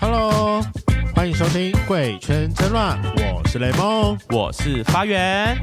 [0.00, 0.62] Hello，
[1.14, 3.02] 欢迎收听《贵圈真乱》，
[3.34, 5.58] 我是雷梦，我是发源。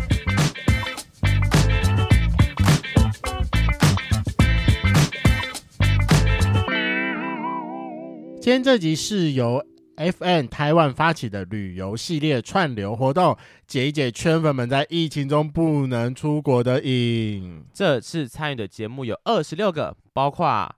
[8.42, 9.66] 今天这集是由
[9.96, 13.38] FN 台湾发起的旅游系列串流活动，
[13.68, 17.64] 解一解圈粉们在疫情中不能出国的瘾。
[17.72, 20.76] 这次参与的节目有二十六个，包括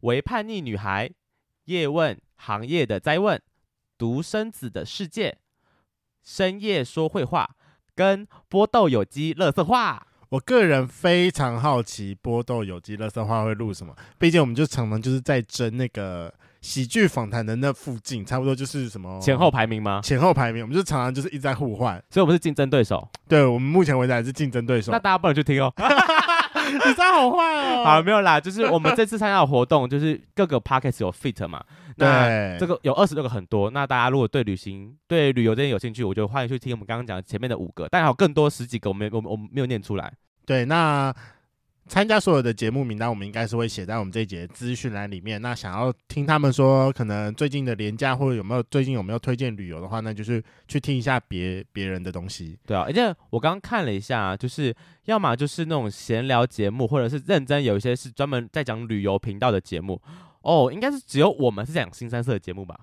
[0.00, 1.08] 为叛逆女孩、
[1.66, 3.40] 叶问行业的灾问、
[3.96, 5.38] 独生子的世界、
[6.24, 7.54] 深夜说绘话、
[7.94, 10.08] 跟波豆有机乐色话。
[10.30, 13.94] 我个人非常好奇，波豆有机乐色话会录什么？
[14.18, 16.34] 毕竟我们就常常就是在争那个。
[16.60, 20.00] 喜剧访谈的那附近，差不多就是什么前后排名吗？
[20.02, 23.08] 前后排名，我们就常常就是一直在互换，所以我们是竞争对手。
[23.28, 24.92] 对，我们目前为止还是竞争对手。
[24.92, 27.84] 那大家不能去听哦， 你这样好坏哦。
[27.84, 31.64] 好，没有啦，就是我们这次参加的活动， 就是各个 podcast 有 fit 嘛。
[31.96, 33.70] 对，这个有二十六个，很多。
[33.70, 40.12] 那大家如果对旅行、对旅游这些有兴趣，我就欢迎去听我们刚刚讲前面的五个，但还有更多十几个，我没我我没有念出来。
[40.44, 41.14] 对，那。
[41.90, 45.42] 参加所有的节目名单，我们应该是会写在我们这一节资讯栏里面。
[45.42, 52.56] 那想要听他们说，可能最近的廉价或者有没有最近有没有推荐旅游的话，那就是去听一下别别人的东西。
[52.64, 54.72] 对啊，而且我刚刚看了一下，就是
[55.06, 60.00] 要么就是那种闲聊节目，或者是认真有一些是专门在讲旅游频道的节目。
[60.42, 62.78] 哦，应该是只有我们是讲新三色的节目吧？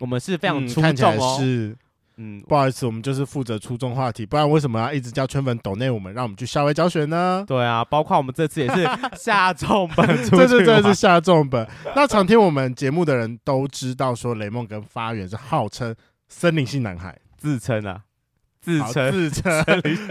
[0.00, 1.38] 我们是非常出众哦。
[1.40, 1.74] 嗯
[2.16, 7.44] 嗯，不好意思，我们就是负责出众话题，不然为什么要一直叫圈粉抖内我们，让我们去校外教学呢？
[7.46, 11.68] 对啊，包括我们这次也是 下重本，这次真的是下重本。
[11.96, 15.92] 那常听我们节目的人都知道，说雷梦跟发源是号称
[16.28, 18.02] 森林系男孩，自称啊，
[18.60, 19.52] 自称自称，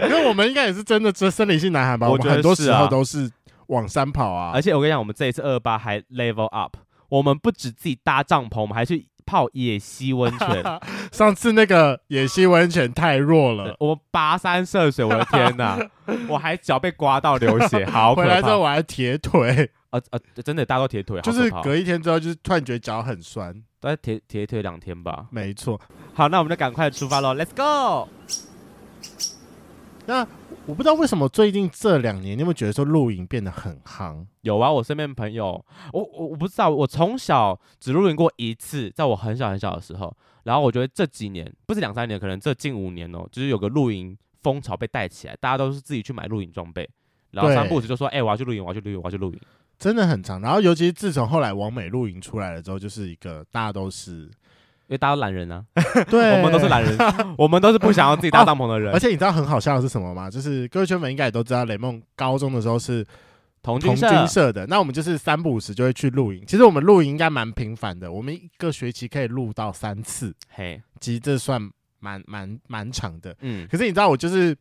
[0.02, 2.06] 因为我们应该也是真的这森林系男孩吧？
[2.08, 3.30] 我觉得很多时候都是
[3.68, 4.50] 往山跑啊。
[4.52, 6.76] 而且我跟你讲，我们这一次二八还 level up，
[7.08, 9.06] 我们不止自己搭帐篷，我们还去。
[9.26, 10.62] 泡野溪温泉，
[11.12, 15.78] 上次那个野溪温泉太弱了，我跋山涉水，我的天哪，
[16.28, 18.28] 我还脚被刮到流血， 好可怕。
[18.28, 25.80] 回来之后我还铁腿，呃呃，真的大到铁腿，就是隔一天之后就是突然觉得脚很酸，大概铁铁腿两天吧，没错。
[26.12, 28.08] 好，那我们就赶快出发喽，Let's go。
[30.06, 30.26] 那
[30.66, 34.24] 我不知道为什么最近这两年，你有没有觉得说露营变得很夯？
[34.40, 40.16] 有啊，我身边朋友，我我我不知道，我从小只露营过一次，在我很小很小的时候。
[40.44, 46.88] 然后我觉得这几年，不是两三年，可能这近五年哦，就是有个露营风潮被带起来，大家都是自己去买露营装备，
[47.32, 49.40] 然后三不五时就说：“哎、欸，我要去露营，我要去露营，我要去露营。”
[49.78, 50.40] 真的很长。
[50.40, 54.30] 然后尤其是自从后来王美露营出来了之后，就是一个大家都是。
[54.86, 55.64] 因为大家都懒人啊，
[56.10, 56.96] 对，我们都是懒人，
[57.38, 58.92] 我们都是不想要自己搭帐篷的人。
[58.92, 60.30] 而且你知道很好笑的是什么吗？
[60.30, 63.04] 就是各位圈粉应该也都知道，雷梦高中的时候是
[63.62, 63.96] 同军
[64.26, 64.66] 社的。
[64.66, 66.44] 那我们就是三不五时就会去露营。
[66.46, 70.34] 其实我们露营应该蛮频繁的，我们一个学期可以露到三次。
[70.50, 71.60] 嘿，其实这算
[72.00, 73.34] 蛮蛮蛮长的。
[73.40, 74.54] 嗯，可是你知道我就是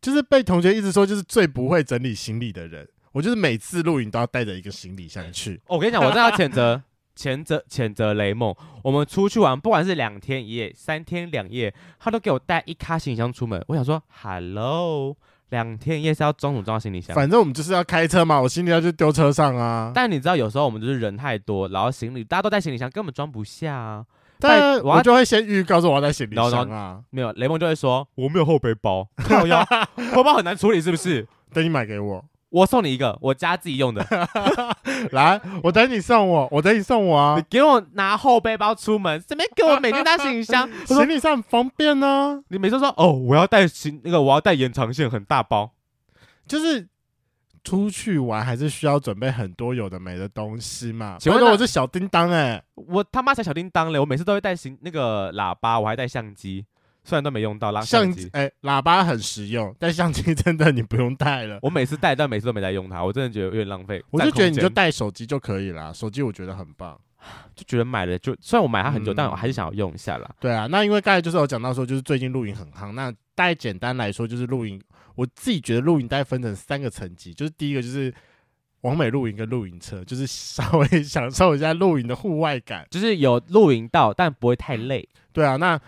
[0.00, 2.88] 就是被同学一直说就是最不会整理行李的人。
[3.10, 5.60] 我就是每次露营都要带着一个行李箱去。
[5.68, 6.82] 我跟你讲，我真的要谴责。
[7.16, 13.62] 谴责谴责雷梦，我们出去玩，不管是两天一夜、三天两夜，他都给我带一卡行李箱出门。
[13.68, 15.16] 我想说，Hello，
[15.50, 17.14] 两天一夜是要装什么装行李箱？
[17.14, 19.92] 反正我们就是要开车嘛，我行李箱就丢车上啊。
[19.94, 24.04] 但你知道，有时候我们就是人太多，然后行李大家都带行李箱，根本装不下啊。
[24.40, 27.00] 但我就会先预告说我要带行李箱啊。
[27.10, 29.64] 没有，雷梦就会说我没有后背包， 后腰
[30.12, 31.26] 后包很难处理，是不是？
[31.54, 32.24] 等你买给我。
[32.54, 34.06] 我送你一个，我家自己用的。
[35.10, 37.34] 来，我等你送我，我等你送我啊！
[37.36, 40.70] 你给我拿后背包出门，怎么给我每天带行李箱？
[40.86, 42.40] 行李箱很方便呢、啊。
[42.48, 45.72] 你每次说哦，我要带行那个，我要带延长线，很大包。
[46.46, 46.86] 就是
[47.64, 51.16] 出去玩还是需要准备很多有的没的东西嘛。
[51.18, 53.98] 请问我是小叮当哎、欸，我他妈才小叮当嘞！
[53.98, 56.64] 我每次都会带行那个喇叭，我还带相机。
[57.04, 61.58] 虽然都没用到，相机哎，喇叭很实用，但相机真的你不用带了。
[61.60, 64.02] 我每次带，但每次都没在用它，我真的觉得有点浪费。
[64.10, 66.98] 我就觉得你就带手机就可以了，手机我觉得很棒，
[67.54, 70.34] 就觉得买了就虽然我买它很久，嗯、但我还是想要用一下啦。
[70.40, 72.92] 对啊，那因为刚才就是有讲到说，就是最近露营很夯。
[72.92, 74.80] 那大概简单来说，就是露营，
[75.14, 78.10] 我自己觉得露营大概分成三个层级，就是第一个就是
[78.80, 85.06] 完美露营跟露营车，就是稍微 享受一下露营的户外感，就是有露营到，但不会太累。
[85.30, 85.78] 对啊，那。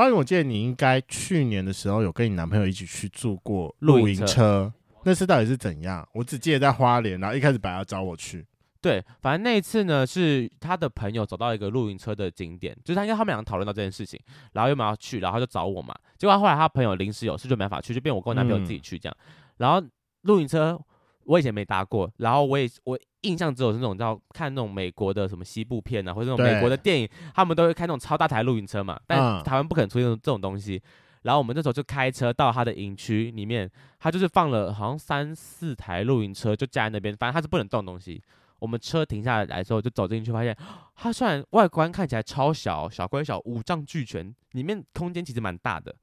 [0.00, 4.72] 发现我记得你应该去年的时候有跟你男朋友一起去住过露营车，车，
[5.04, 6.08] 那次到底是怎样？
[6.14, 8.46] 我只记得在花莲，然后一开始本来要找我去，
[8.80, 14.18] 对，反正那一次呢是他的朋友找到一个露营车的景点，就是他因为他们俩讨论到这件事情，
[14.54, 15.94] 然后又没有要去，然后就找我嘛。
[16.16, 19.14] 结果后来他朋友临时有事就没法去，就变我跟我男朋友自己去这样。
[19.20, 19.86] 嗯、然后
[20.22, 20.80] 露营车
[21.24, 30.82] 我以前没搭过，然后我也我印象只有是那种叫看那种美国的什么西部片啊，或者那种美国的电影，他们都会开那种超大台露营车嘛，但台湾不可能出现这种东西。
[31.22, 38.22] 然后我们那时候就开车到他的营区里面，他就是放了好像三四台露营车就架在那边，反正他是不能动东西。
[38.58, 40.56] 我们车停下来之后就走进去，发现
[40.94, 45.94] 它虽然外观看起来超小，小归小，五脏俱全，里面空间其实蛮大的。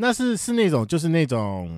[0.00, 1.68] 那是是那种，就是那种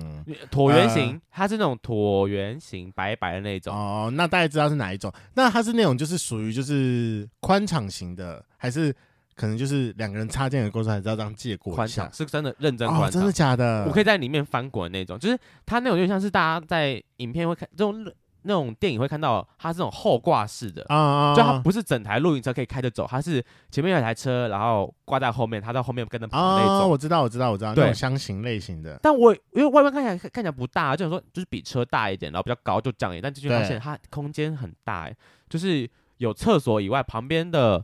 [0.49, 3.75] 椭圆形，呃、它是那种椭圆形，白白的那种。
[3.75, 5.11] 哦，那大家知道是哪一种。
[5.35, 8.95] 那它是那种，就是属于就是宽敞型的，还是
[9.35, 11.75] 可能就是两个人插进的过程，还是要这样借过？
[11.75, 13.83] 宽敞是真的认真宽敞、哦，真的假的？
[13.87, 18.05] 我可以在里面翻滚那种，就是它那种就像是大家在影片会看这种。
[18.43, 26.79] 那种电影会看到它是那种后挂式的，uh, 就它不是整台露营车可以开着走，它是前面有一台车，然后挂在后面，它在后面跟着跑那种。
[26.81, 28.99] Uh, 我知道，我知道，我知道，对，那种箱型类型的。
[29.01, 33.19] 但我因为外观看起来看起来不大，就想说就是比车大一点，然后比较高就这样。
[33.21, 35.15] 但进去发现它空间很大，哎，
[35.49, 37.83] 就是有厕所以外，旁边的。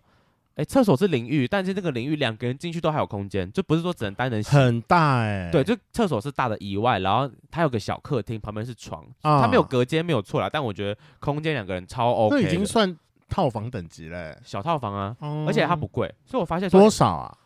[0.59, 4.49] 哎，厕所是淋浴，但是这个淋浴两个人进去都还有空间，就不是说只能单人洗。
[4.49, 10.49] 很大哎、欸，对，就厕所是大的以外，然后它有个小客厅，旁边是床，啊、它没有隔间，没有错啦。
[10.51, 12.93] 但我觉得空间两个人超 OK，那已经算
[13.29, 17.37] 套房等级嘞、欸，小套房啊，嗯、而且它不贵，所以我发现多少啊？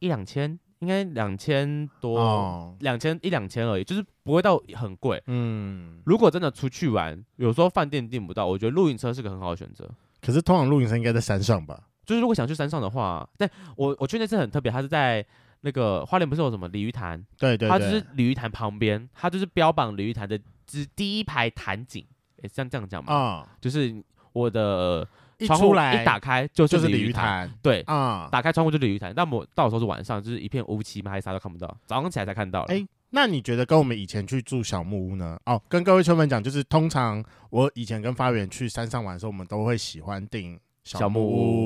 [0.00, 5.22] 一两千，应该两千多，两千、哦、一两千而已，就是不会到很贵。
[5.26, 9.88] 嗯，如果真的出去玩，有时候饭店订不到，我觉得露营车是个很好的选择。
[10.20, 11.80] 可是通常露营车应该在山上吧？
[12.08, 15.22] 就是如果想去山上的话，但我我去那次很特别，它是在
[15.60, 17.22] 那个花莲，不是有什么鲤鱼潭？
[17.36, 22.02] 对，对对，它就是鲤鱼潭旁边，它就是标榜鲤鱼潭的之第一排潭景，
[22.40, 23.12] 诶，像这样讲嘛？
[23.12, 23.94] 啊、嗯，就是
[24.32, 25.06] 我的
[25.36, 29.12] 一出来一打开就是鲤鱼潭，对啊，嗯、打开窗户就是鲤鱼潭。
[29.14, 32.62] 那我到时候是晚上，就是一片乌漆嘛黑，啥都看不到，早上起来才看到。
[32.68, 35.38] 诶，那你觉得跟我们以前去住小木屋呢？
[35.44, 40.58] 哦，跟各位村粉讲，就是通常我以前跟发源去山上玩的时候，我们都会喜欢订。
[40.88, 41.20] 小木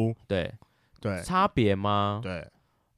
[0.09, 0.53] 屋，对
[1.01, 2.21] 对，差别吗？
[2.23, 2.47] 对，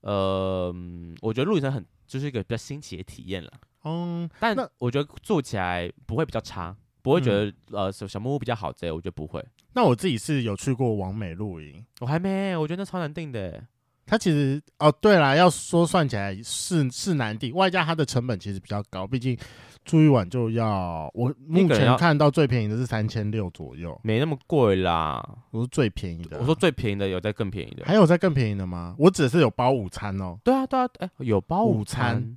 [0.01, 0.75] 呃，
[1.21, 3.51] 我觉得露营车很就是一个比较新奇的体验了。
[3.85, 9.45] 嗯，但我觉得做起来不会比较差，不会觉得、嗯、呃小小木屋比较好这样，我觉得不会。
[9.75, 13.63] 那我自己是有去过王美露营，我还没，我觉得那超难订的。
[14.07, 19.37] 它其实哦，对啦，要说算起来是是难订，外加它的成本其实比较高，毕竟。
[19.85, 25.23] 住一晚就要，我目前看到最便宜的是三千六左右，没那么贵啦。
[25.51, 28.95] 我说最便宜的，我说最便宜的有在更便宜的，还有在更便宜的吗？
[28.99, 30.39] 我只是有包午餐哦。
[30.43, 32.37] 对啊，对啊，哎，有包午餐。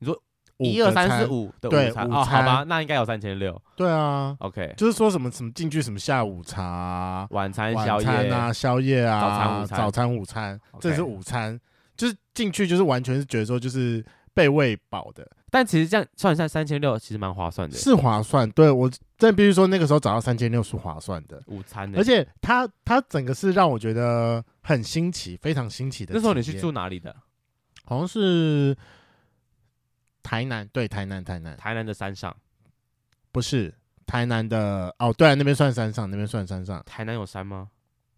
[0.00, 0.20] 你说
[0.58, 2.10] 一二三四五的午餐。
[2.10, 3.60] 哦，好吧，那应该有三千六。
[3.76, 8.28] 对啊，OK，就是说什么什么进去什么下午茶、晚餐、宵夜。
[8.28, 11.60] 啊、宵夜啊、早餐、午餐、早餐、午餐，这是午餐，
[11.96, 14.04] 就是进去就是完全是觉得说就是
[14.38, 15.28] 被喂饱的。
[15.50, 18.48] 但其实这样算一下，三千六其实蛮划算的，是划算。
[18.52, 26.14] 对，我真必须说，那个时候找到三千六是划算的午餐，而且它它整个是让我觉得很新奇，非常新奇的。
[26.14, 27.16] 那时候你去住哪里的？
[27.84, 28.76] 好像是
[30.22, 32.36] 台南，对，台南，台南，台南的山上，
[33.32, 33.74] 不是
[34.06, 36.80] 台南的哦，对啊，那边算山上，那边算山上。
[36.86, 37.70] 台南有山吗？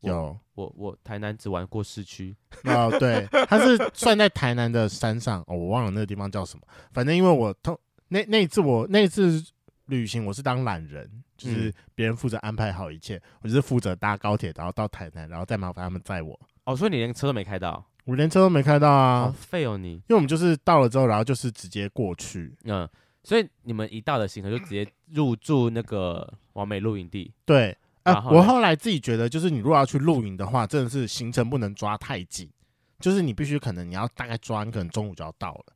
[0.03, 6.67] 有，我我台南只玩过市区 哦，对，它是算在台南的山上哦，我忘了那个地方叫什么。
[6.93, 9.43] 反正因为我通那那一次我那一次
[9.87, 16.39] 旅行我是当懒人，就是别人负责安排好一切，我就是负责搭高铁，然后到台南，然后再麻烦他们载我。
[16.65, 17.85] 哦，所以你连车都没开到？
[18.05, 19.93] 我连车都没开到啊，好废哦你！
[19.93, 22.89] 因为我们就是到了之后，然后就是直接过去，嗯，
[23.23, 27.77] 所以你们一到的行程就直接入住那个完美露营地，对。
[28.05, 32.51] 啊，我后来自己觉得，就是你如果要去露营的话，真的是行程不能抓太紧，
[32.99, 35.67] 就是你必须可能你要大概抓，你可能中午就要到了，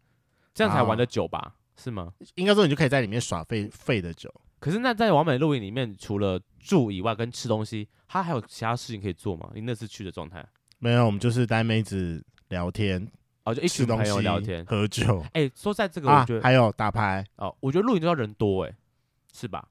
[0.55, 1.55] 这样才玩得久吧？
[1.77, 2.13] 是吗？
[2.37, 4.33] 应该说你就可以在里面耍废废的久。
[4.61, 9.51] 可是那在完美露营里面，除了住以外跟吃东西，它还有其他事情可以做吗？
[9.55, 10.43] 你那次去的状态？
[10.79, 13.07] 没有，我们就是带妹子聊天，
[13.45, 15.21] 哦，就一群朋友聊天喝酒。
[15.33, 18.75] 哎、欸，说在这个，我觉得、啊、还有打牌哦，我觉得露营都要人多，哎，
[19.35, 19.69] 是吧？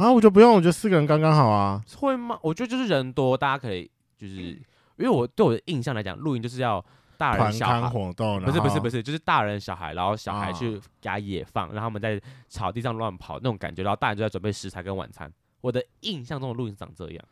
[0.00, 1.82] 啊，我觉得不用，我觉得四个人刚刚好啊。
[1.98, 2.38] 会吗？
[2.40, 6.82] 我觉得就是人多，大家可以就是，因为我对我的印象来讲，露营就是要
[7.18, 15.30] 大人小孩活动，不是不是不是，就是大人小孩，然后小孩去给他野放，让他们在草地上乱跑那种感觉，然后大人就在准备食材跟晚餐。
[15.60, 17.22] 我的印象中的露营长这样。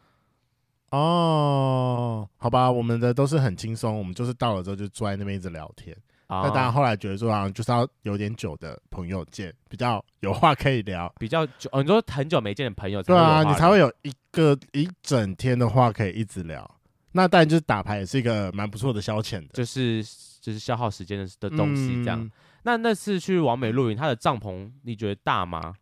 [0.90, 5.96] 哦，好吧，我们的都是很轻松，我们就是到了之后就坐在那边一直聊天。
[6.28, 11.70] 那当然，后来觉得说，好像就是要有点久的朋友见，比较有话可以聊，比较久。
[11.72, 16.70] 哦，你说很久没见的朋友，对啊，你才会有一个一整天的话可以一直聊。
[17.12, 20.04] 那当然就是打牌也是一个蛮不错的消遣的，就是
[20.40, 22.20] 就是消耗时间的的东西这样。
[22.20, 22.30] 嗯、
[22.62, 25.74] 那那次去网美露营，它的帐篷你觉得大吗？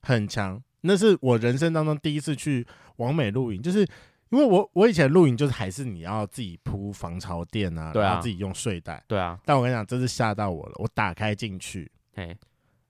[0.00, 3.86] 很强，那是我人生当中第一次去网美露营，就是
[4.34, 9.38] 因为我我以前露营就是还是你要自己铺防潮垫啊，对啊，然后自己用睡袋，对啊。
[9.44, 12.36] 但我跟你讲，这是吓到我了，我打开进去，哎。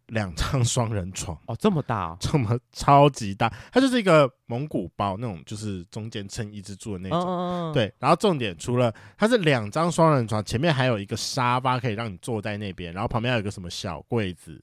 [0.09, 7.21] 两张双人床哦，这么大哦，这么超级大，它就是一个蒙古包那种，就是中间撑一支柱的那种。
[7.27, 14.63] 嗯、对，然后重点除了它是两张双人床，前面还有一个沙发可以让你坐在那边，然后旁边还有一个什么小柜子，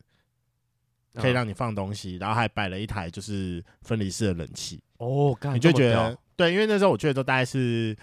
[1.15, 4.79] 可以让你放东西，嗯、然后还摆了一台就是分离式的冷气。
[5.00, 7.95] 哦，你就觉得对，因为那时候我去的时候大概是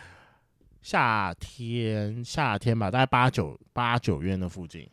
[0.81, 4.89] 夏天，夏天吧，大概八九八九月那附近。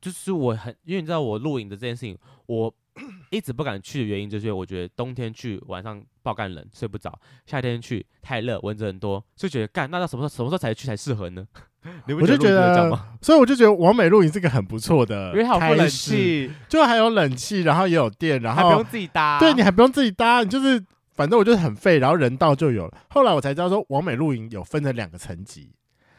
[0.00, 2.74] 就是我很，因为你知道我露营的这件事情，我
[3.30, 7.10] 一直不敢去的原因，就是我觉得冬天去晚上爆干冷，睡不着；
[7.44, 11.46] 夏天去太热，蚊子很多，就觉得干那到什么时候什么时候才去才适合呢？
[12.08, 20.82] 我就觉得，所以我就觉得完美露营是个很不错的，因为还有冷气，就还有冷气，然后也有电，然后还不用自己搭，对，你还不用自己搭，你就是
[21.20, 22.96] 反正我就是很废，然后人到就有了。
[23.10, 25.70] 后来我才知道说，完美露营有分成两个层级。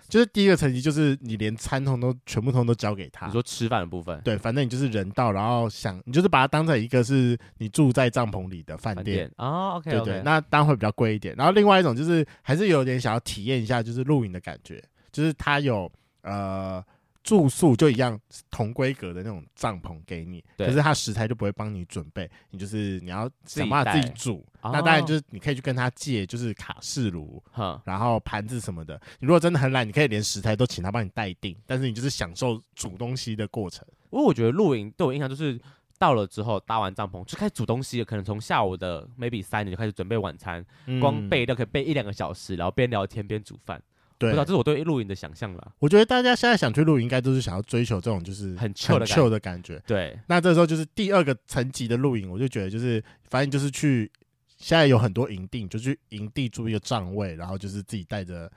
[0.07, 3.25] 就是第一个层级，就是你连餐通都全部通都交给他。
[3.25, 9.77] 你说吃饭的部分，对，反正你就是人到，然后想你就是把它当成一个是你住在帐篷里的饭店啊。
[9.77, 11.33] OK，对对，那当然会比较贵一点。
[11.35, 14.79] 然后另外一种就是还是有点想要体验一下，就是露营的感觉，
[15.11, 15.91] 就是它有
[16.21, 16.83] 呃。
[17.23, 24.45] 住宿就一样，同规格的那种帐篷给你，可是他食材就不会帮你准备，你就是你要想办法自己煮。
[24.63, 28.99] 那当然就是你可以去跟他借，就是卡式炉，哦、然后盘子什么的。
[29.19, 33.87] 你如果真的很懒，你可以连食材都请他帮你代订，但是你就是享受煮东西的过程。
[34.11, 35.59] 因为我觉得露营对我印象就是
[35.97, 43.81] 到了之后搭完帐篷就开始煮东西，可能从下午的 maybe 三点就开始准备晚餐，嗯、光备料可以备一两个小时，然后边聊天边煮饭。
[44.21, 45.73] 对，不知道，这是我对露营的想象了。
[45.79, 49.81] 我觉得大家现在想去露营，应该都是想要追求这种就是很 chill 的 chill 的感觉。
[49.87, 54.11] 对，那这时候就是第二个层级的露营，我就觉得就是反正就是去，
[54.57, 58.51] 现在有很多营地，就去营地租一个帐位，然后就是自己带着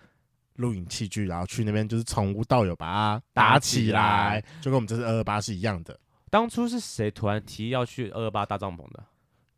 [0.57, 5.99] 露营器具，然后去那边就是从无到有把它打起来，就跟我们这次二二八是一样的。
[6.29, 9.03] 当初是谁突然提议要去二二八搭帐篷的？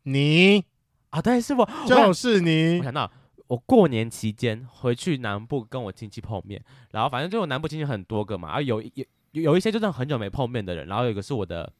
[0.03, 0.63] 你
[1.09, 2.77] 啊，对，是我，就是你。
[2.77, 3.11] 我想到。
[3.47, 6.61] 我过年期间回去南部跟我亲戚碰面，
[6.91, 11.71] 然后反正就我南部亲戚很多个嘛，啊有有有一些就是很久没碰面的人，然后有一个是我的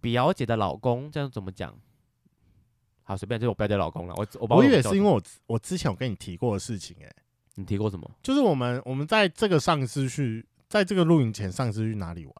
[0.00, 1.74] 表姐的老公，这样怎么讲？
[3.02, 4.14] 好，随便就是我表姐老公了。
[4.16, 7.12] 我我我以为是因为我我之前有跟你提过的事情，哎，
[7.54, 8.08] 你提过什么？
[8.22, 12.34] 就是我们我们在这个上次去，在这个露营前上次去哪里玩？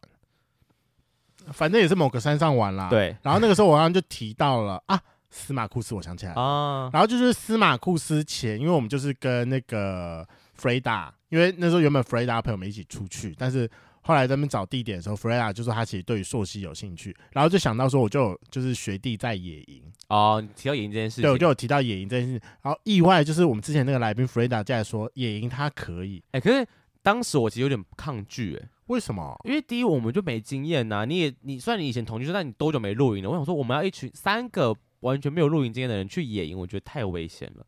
[1.51, 2.89] 反正也是某个山上玩啦。
[2.89, 5.01] 对，然后那个时候我好像就提到了啊。
[5.29, 10.27] 司马库斯，我想起来了，啊、然后就是司马库斯前，因为我们就是跟那个
[10.59, 13.69] Freda，因为那时候原本 Freda 朋友们一起出去，但是
[14.01, 26.65] 后来他们找地点的时候，Freda 就说他其实对于溯溪有兴趣，然后就想到说我就有就是学弟在野营哦，提到野营这件事情，对，我就有提到野营这件事情，然后意外就是我们之前那个来宾 Freda 在说野营他可以，哎、欸，可是
[27.03, 29.39] 当时我其实有点抗拒、欸，哎，为什么？
[29.43, 33.29] 因为第一我们就没经验呐、啊，你也你虽然你以前同居，但你多久没露营了？
[33.29, 34.75] 我想说我们要一群三个。
[35.01, 37.65] 完全没有露营经验的人去野营，我觉得太危险了。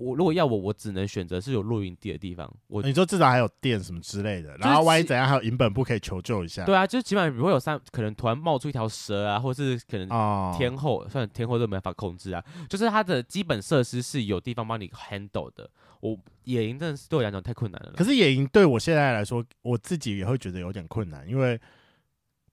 [0.00, 2.48] 我如果要我，我只能选择是有露营地的地方。
[2.68, 6.64] 我你说至少还有电什么之类的，然后万一怎样还有营本部可以求救一下。
[6.64, 10.08] 对啊，就是起码不会有三，可能突然冒出一条蛇啊，或是可能
[10.56, 12.40] 天后，算、哦、天后都没办法控制啊。
[12.68, 15.68] 就是它的基本设施是有地方帮你 handle 的。
[15.98, 17.92] 我野营真的是对我来讲太困难了。
[17.96, 21.60] 可是野营对我现在来说，我自己也会觉得有点困难，因为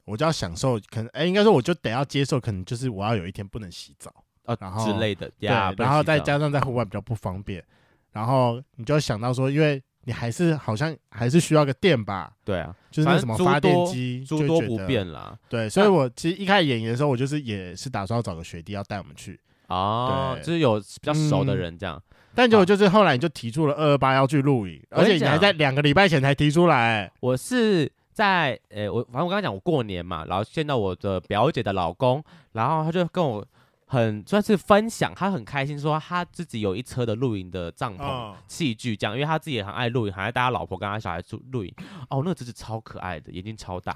[0.05, 4.11] 我就要享受，可能哎、欸，应该说我就得要接受，可能就是我要有一天不能洗澡。
[4.45, 7.63] 啊，然后之类的，对，然后再加上在户外比较不方便，
[8.11, 12.31] 然后你就想到说，因为你还是好像还是需要个电吧？
[12.43, 15.35] 对啊，就是那什么发电机，诸多不便啦。
[15.49, 21.99] 对，所以我其实一开始演的时候，我就是也是打算要找个学弟要带我们去哦，就是有比较熟的人这样。
[22.35, 27.11] 但结果就是后来你就提出了二二八要去露营，而且你还在两个礼拜前才提出来。
[27.19, 33.45] 我是在呃，我反正我刚刚讲我过年嘛，然后见到我的表姐的老公，然后他就跟我。
[33.87, 41.71] 很算是分享，他很开心说他自己有一车的露营的帐篷器具，这样，因为他自己也很爱露营，很爱带他老婆跟他小孩住露营。
[42.09, 43.95] 哦，那个真是超可爱的，眼睛超大。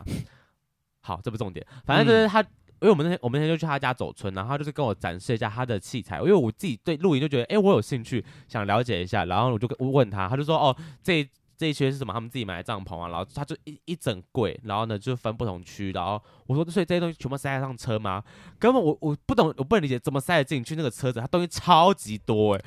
[1.02, 2.48] 好，这不重点，反正就是他，嗯、
[2.82, 11.28] 因为我们那天我们那天就去他家走村，然后他就是跟我展示一下他的器材，因为我自己对露营就觉得，哎、欸，我有兴趣想了解一下，然后我就问他，他就说，哦，这。
[11.60, 12.14] 这一区是什么？
[12.14, 18.24] 他们自己买的帐篷啊，然后他就一一整柜，然后呢就分不同区，然后我说，所以这些东西全部塞得上车吗？
[18.58, 22.64] 根本我我不懂，我不能理解怎么塞得进去那个车子，它东西超级多诶，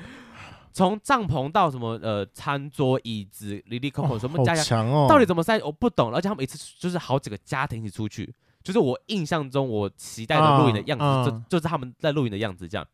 [0.71, 4.63] 从帐篷到什么呃餐桌椅子，哩哩抠抠什么加加，
[5.09, 5.59] 到底怎么塞？
[5.63, 8.31] 我不懂，而且他们一次就是好几个家庭一起出去，
[8.63, 12.87] 就是我印象中我期待的露营的样子，就就是他们在露营的样子这样。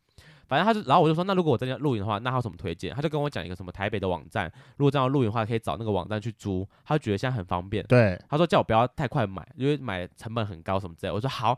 [0.49, 2.93] 反正他就，然后我就说，那如果我真的要露营的话，那他有什么推荐？
[2.93, 6.67] 他就跟我讲一个什么台北的网站，如果这样露营的话，可以找那个网站去租。
[6.83, 7.85] 他就觉得现在很方便。
[7.85, 11.13] 对，他说叫我不要太快买，因为买成本很高什么之类。
[11.13, 11.57] 我说好。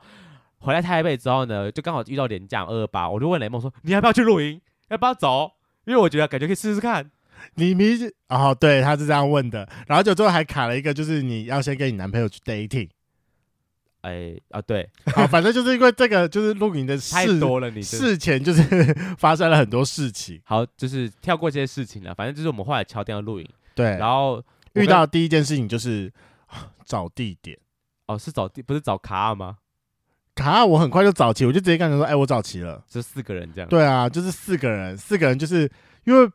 [0.63, 4.61] 回来台北之后呢，就刚好遇到廉价二二八，我就问雷梦说：“你要不要去露营？
[4.89, 5.53] 要不要走？
[5.85, 7.09] 因为我觉得感觉可以试试看。”
[7.55, 7.97] 你明
[8.29, 9.67] 哦，对，他是这样问的。
[9.87, 12.87] 然后就最后还卡了一个，就是你要先跟你男朋友去 dating。
[14.01, 18.61] 哎啊，对， 好，反正就是因为这个，就是录影的事太多了，你事前就是
[19.17, 20.41] 发生了很多事情。
[20.43, 24.43] 好，就是跳过这些事情了，反正就是我们后来敲定要露营，对，然后
[24.73, 26.11] 遇到第一件事情就是
[26.85, 27.57] 找地点。
[28.07, 29.57] 哦，是找地，不是找卡尔吗？
[30.35, 33.69] 卡尔我很快就找齐，我就直接跟他说：“哎、欸，我找齐了。”就四个人这样。
[33.69, 35.69] 对啊，就是四个人，四个人就是
[36.05, 36.29] 因为。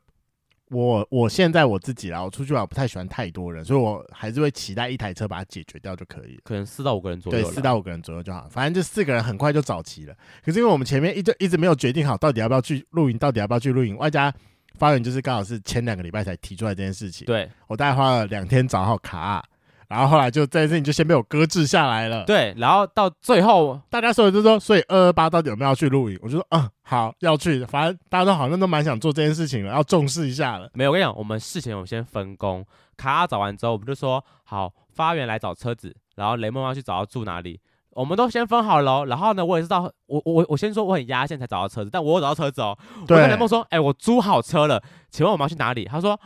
[0.70, 10.14] 我我现在我自己啦，我出去玩我不太喜欢太多人，所以我还是会期待一台车把它解决掉就可以，可能四到五个人左右，对，四到五个人左右就好，反正就四个人很快就找齐了。
[10.44, 14.32] 可是因为我们前面一直一直没有决定好到底要不要去露营，到底要不要去露营，外加
[14.74, 19.44] 发源就是刚好是前两个礼拜才提出来这件事情，对，我大概花了两天找好卡。
[19.88, 22.24] 然后后来就这件事情就先被我搁置下来了。
[22.24, 26.18] 对，然后到最后大家所有就是说，所以二二八到底有没有要去露营？
[26.22, 27.64] 我就说，嗯，好，要去。
[27.64, 30.68] 反正大家都好像都蛮想做这件事情了，要重视一下了。
[30.74, 32.64] 没有，我跟你讲，我们事前我们先分工，
[32.96, 39.04] 卡找完之后，我们就说好，发源来找车子，然后雷梦要去找到住哪里，我们都先分好了。
[39.06, 42.76] 然后呢，我也是到，我我我先说我很压线才找到车子，但我有找到车子哦。
[43.06, 43.16] 对。
[43.16, 45.84] 我跟雷梦说，哎，我租好车了，请问我们要去哪里？
[45.84, 46.18] 他说，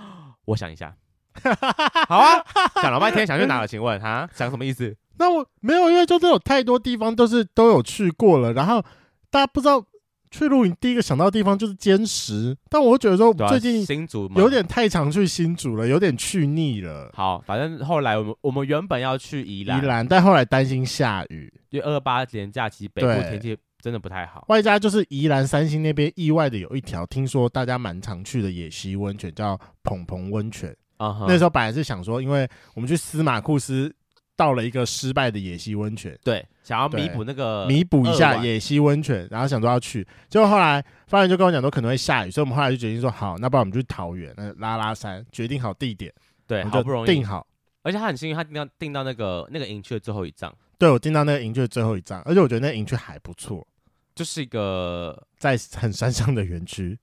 [0.46, 0.94] 我想一下。
[2.08, 2.44] 好啊，
[2.82, 3.66] 想了半天，想去哪了？
[3.66, 4.96] 请问哈，想什么意思？
[5.18, 8.82] 那我没有，因为就是有太多地方都是都有去过了，然后
[9.30, 9.84] 大家不知道
[10.30, 17.10] 去露营，第一个想到的地方就是坚石，但我觉得说最近新竹有点太常去新竹了，有点去腻了。
[17.12, 30.74] 好，反正后来我们我们原本要去宜兰，宜兰，但后来担心下雨，因为二八连假期北部天气真的不太好，外加就是宜兰三星那边意外的有一条，听说大家蛮常去的野溪温泉，叫澎澎温泉。
[31.00, 31.24] Uh.
[31.26, 33.90] 那时候本来是想说，因为我们去司马库斯
[34.36, 46.12] 到了一个失败的野溪温泉，对，想要弥补那个弥补一下野溪温泉，然后想说要去，结果后来发现就跟我讲说可能会下雨，所以我们后来就决定说好，那不然我们就去桃园那拉拉山，决定好地点，
[46.46, 47.46] 对，好不容易定好，
[47.82, 53.66] 而且他很幸运，他订到订到那个那个营区的最后一站，对，我订到那个营区的最后一站，而且我觉得那个营区还不错，
[54.14, 56.98] 就是一个在很山上的园区。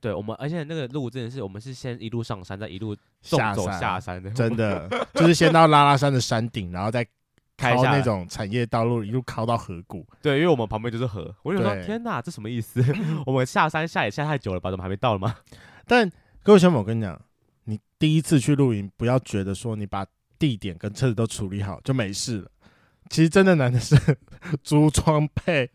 [0.00, 7.06] 对我们，而且那个路真的是，我们是先一路上山，再一路下走下山的，真的 就是先到拉拉山的山顶，然后再
[7.56, 10.06] 开那种产业道路，一路靠到河谷。
[10.22, 12.82] 对，因为我们旁边就是河，我就说天哪，这什么意思？
[13.26, 14.70] 我们下山下也下太久了吧？
[14.70, 15.36] 怎么还没到了吗？
[15.86, 16.10] 但
[16.42, 17.20] 各位小友，我跟你讲，
[17.64, 20.06] 你第一次去露营，不要觉得说你把
[20.38, 22.50] 地点跟车子都处理好就没事了。
[23.10, 23.96] 其实真的难的是
[24.62, 25.68] 租装备，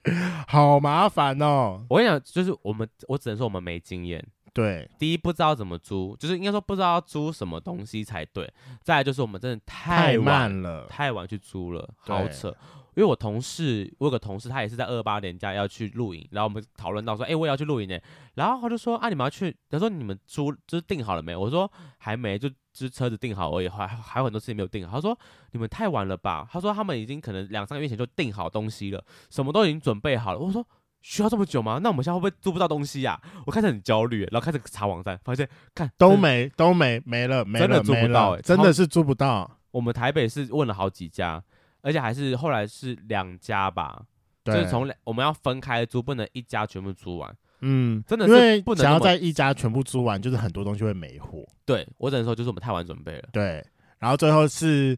[0.48, 1.86] 好麻烦哦。
[1.90, 4.26] 我跟你讲，就是我们，我只能说我们没经验。
[4.54, 8.50] 对，第一不知道怎么租，就是应该说不知道要租什么东西才对。
[8.82, 12.56] 再来就是我们真的太，太慢了，太晚去租了，好扯。
[12.96, 18.00] 因为我同事，我有个同事，他也是在二八年假要去露营，然后我们讨论到说，哎、欸，我也要去露营呢。
[18.36, 19.56] 然后他就说，啊，你们要去？
[19.70, 21.36] 他说你们租就是订好了没？
[21.36, 24.96] 我说还没，就只车子订好而已，还还有很多事情没有订好。
[24.96, 25.18] 他说
[25.52, 26.48] 你们太晚了吧？
[26.50, 30.40] 他说他们已经可能两三个月前就订好东西了，什么都已经准备好了。
[30.40, 30.66] 我说
[31.02, 31.80] 需要这么久吗？
[31.84, 33.44] 那我们现在会不会租不到东西呀、啊？
[33.46, 39.60] 我开始很焦虑，然后开始查网站，发现看都没都没没了，没了，真的租不到、欸，真的是租不到。
[39.72, 41.44] 我们台北是问了好几家。
[41.86, 44.02] 而且还是后来是两家吧，
[44.44, 47.32] 就是从我们要分开租，不能一家全部租完。
[47.62, 51.46] 嗯，真的是不能想要在一家全部租完，就是很多东西会没货。
[51.64, 53.30] 对，我只能说，就是我们太晚准备了。
[53.32, 53.64] 对，
[54.00, 54.98] 然后最后是，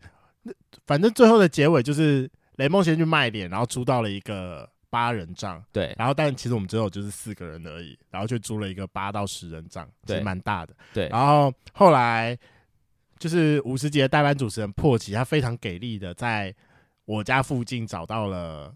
[0.85, 5.61] 反正最后的结尾就是雷梦先去卖点，然后租到了一个八人帐。
[5.73, 10.73] 对，然后但其实我们只有就是四个人而已，然后就租了一个八到十人帐，对，蛮大的。
[10.93, 12.37] 对，然后后来
[13.19, 16.55] 就是五十集的代班主持人破奇，他非常给力的在。
[17.07, 18.75] 我家附近找到了，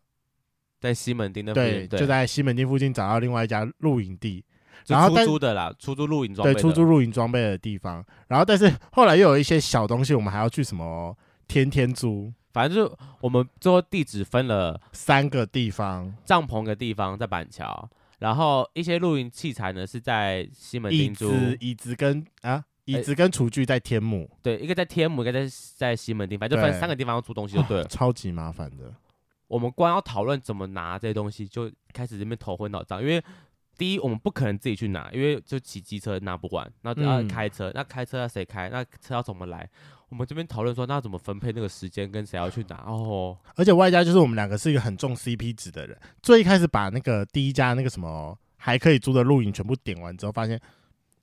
[0.79, 4.43] 在西门町的对，对就在西门町附近找到另外一家露营地，
[4.87, 8.03] 然后出租的啦，出租露营装备，对，出租露营装备的地方。
[8.29, 11.13] 然后，但是后来又有一些小东西，我们还要去什么
[11.45, 17.89] 天天租，反正就我们最后地址分了三个地方，帐篷的地方在板桥，
[18.19, 22.63] 然后一些露营器材呢是在西门町租，椅子跟啊。
[22.85, 28.93] 椅子跟厨具在天母，对，一个在天母，一个在在西门町，反正就分三个地方要租东西就对 超级麻烦的。
[29.47, 33.21] 我们光要讨论怎么拿这些东西，就开始这边头昏脑胀，因为
[33.77, 38.69] 第一，我们不可能自己去拿，因为就骑机车拿不完，那要开车，嗯、那开车要谁开？
[38.69, 39.69] 那车要怎么来？
[40.09, 42.77] 我们这边讨论说，那要怎么分配那个时间，跟谁要去拿？
[42.85, 50.59] 哦，而且外加就是我们两个是一个很重 CP 值的人，最一开始把那个第一家那个什么还可以租的露营全部点完之后，发现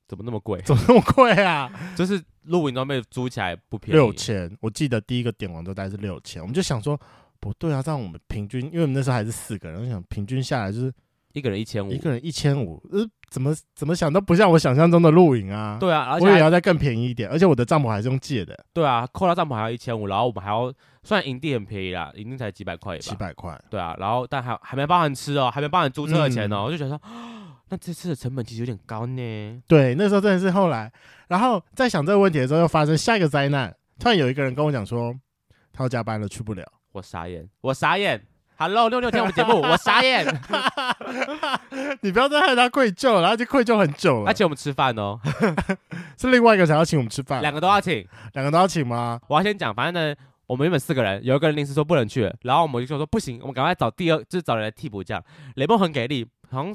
[0.09, 0.61] 怎么那么贵？
[0.67, 1.71] 怎么那么贵啊？
[1.95, 4.51] 就是露营装备租起来不便宜，六千。
[4.61, 6.99] 我记得第一个点完都大概是六千，我们就想说
[7.39, 10.93] 不对啊，这样我们平均，因为我们那时候还是四个人，我想平均下来就是。
[11.35, 15.77] 一个人一千五，一个人一千五，呃，怎么怎么想都不像我想象中的露营啊。
[15.79, 18.59] 对啊，而且我也要再更便宜一点，而且我的帐篷还是用借的。
[18.73, 20.73] 对啊，扣掉帐篷还要一千五，然后我们还要
[21.05, 23.57] 算营地很便宜啦，营地才几百块，几百块。
[23.71, 27.01] 对啊，然后但还还没包含吃哦，还没包含租车的钱哦，嗯、我就觉得说，
[27.71, 29.63] 那这次的成本其实有点高呢。
[29.67, 30.91] 对，那时候真的是后来，
[31.29, 35.15] 然后在想这个问题的时候，又发生下一个灾难，突然有一个人跟我讲说，
[35.73, 36.65] 他要加班了，去不了。
[36.93, 38.21] 我傻眼，我傻眼。
[38.57, 40.27] Hello，六六听我们节目，我傻眼。
[42.03, 44.27] 你不要再害他愧疚，然后就愧疚很久了。
[44.27, 45.21] 他请我们吃饭哦，
[46.19, 49.21] 是另外一个想要请我们吃饭，两个都要请，两个都要请吗？
[49.29, 55.23] 我要先讲，反正呢，我们原本四个人，有一个人临时说不能去，然后我们就说说不行，我们赶快找第二，就是找人来替补这样。
[55.55, 56.75] 雷梦很给力，好像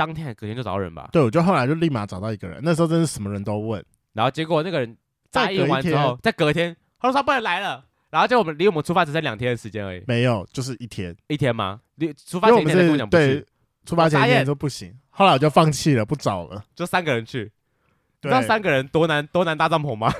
[0.00, 1.10] 当天还隔天就找到人吧？
[1.12, 3.84] 对，我就后来就立马找到一个人，那时候真是什么人都问，
[4.14, 4.96] 然后结果那个人
[5.30, 7.84] 答应完之后，在隔天他说他不能来了。
[8.08, 11.80] 然后就我们离我们出发只剩两天的时间而已，没有，就是一天，一天吗？
[11.96, 13.46] 离出发前一天跟我讲不去，
[13.84, 17.52] 出发前一天说不行，后来我就放弃了，不找了，就三个人去。
[18.22, 20.12] 你知道三个人多难多难搭帐篷吗？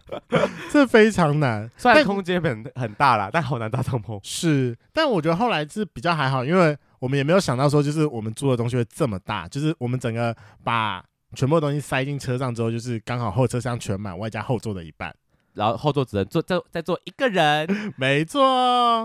[0.70, 4.20] 这非常难，虽然空间很很大啦，但好难搭帐篷。
[4.22, 15.14] 是，但我觉得后来是比较还好，因为我们也没有想到说，就是我们租的东西会这么大，就是我们整个把全部的东西塞进车上之后，就是刚好后车厢全满，外加后座的一半。
[15.52, 18.40] 然后后座只能坐再再坐一个人， 没错，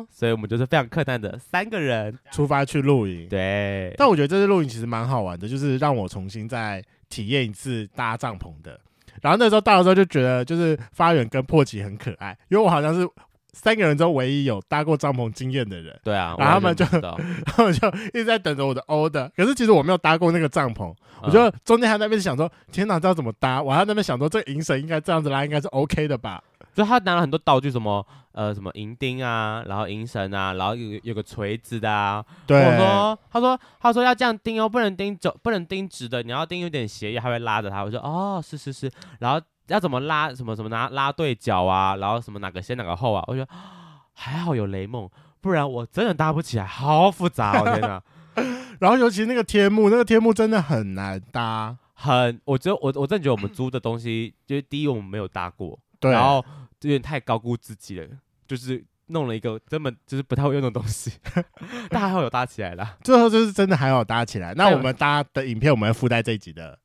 [0.09, 3.27] 所以我们就是非常客难的三个人出发去露营。
[3.27, 8.79] 对，但我觉得这次露营其实蛮好玩的，就是让我重新再体验一次搭帐篷的。
[9.21, 13.05] 然后那时候到的时候就觉得，就是发源跟破奇很可爱，因为我好像是
[13.53, 15.99] 三个人中唯一有搭过帐篷经验的人。
[16.03, 16.85] 对啊，然后他们就
[17.45, 20.93] 他们就一直在等着我的 order，可是其实我没有搭过那个帐篷。
[21.21, 23.61] 我就中间还在那边想说，天哪，这要怎么搭？
[23.61, 26.41] 我还在那边想说，这个营绳应该这样子拉，应该是 OK 的吧？
[26.73, 32.23] 就他拿了很多道具，什么呃什么银钉啊，然后银绳啊，然后有有个锤子的啊。
[32.47, 32.57] 对。
[32.63, 37.83] 我说，他说他说要这样钉哦，不能钉走，不能钉直的，你要钉有点斜，也还会拉着他。
[37.83, 38.89] 我说哦，是是是。
[39.19, 40.33] 然后要怎么拉？
[40.35, 41.95] 什么什么拿拉对角啊？
[41.95, 43.23] 然后什么哪个先哪个后啊？
[43.27, 43.47] 我觉得
[44.13, 48.03] 还好有雷梦，不然我真的搭不起来，好复杂哦，天哪！
[48.79, 56.43] 然后尤其那个天幕，那个天幕真的很难搭，很，我觉得我我真的觉得我们租的东西，就是第一我们没有搭过，对，然后
[56.81, 58.07] 有点太高估自己了，
[58.47, 61.11] 就是弄了一个根本就是不太会用的东西，
[61.89, 64.53] 但还好有搭起来了，最后就是真的还好搭起来。
[64.53, 66.79] 那我们搭的影片我们会附在这一集的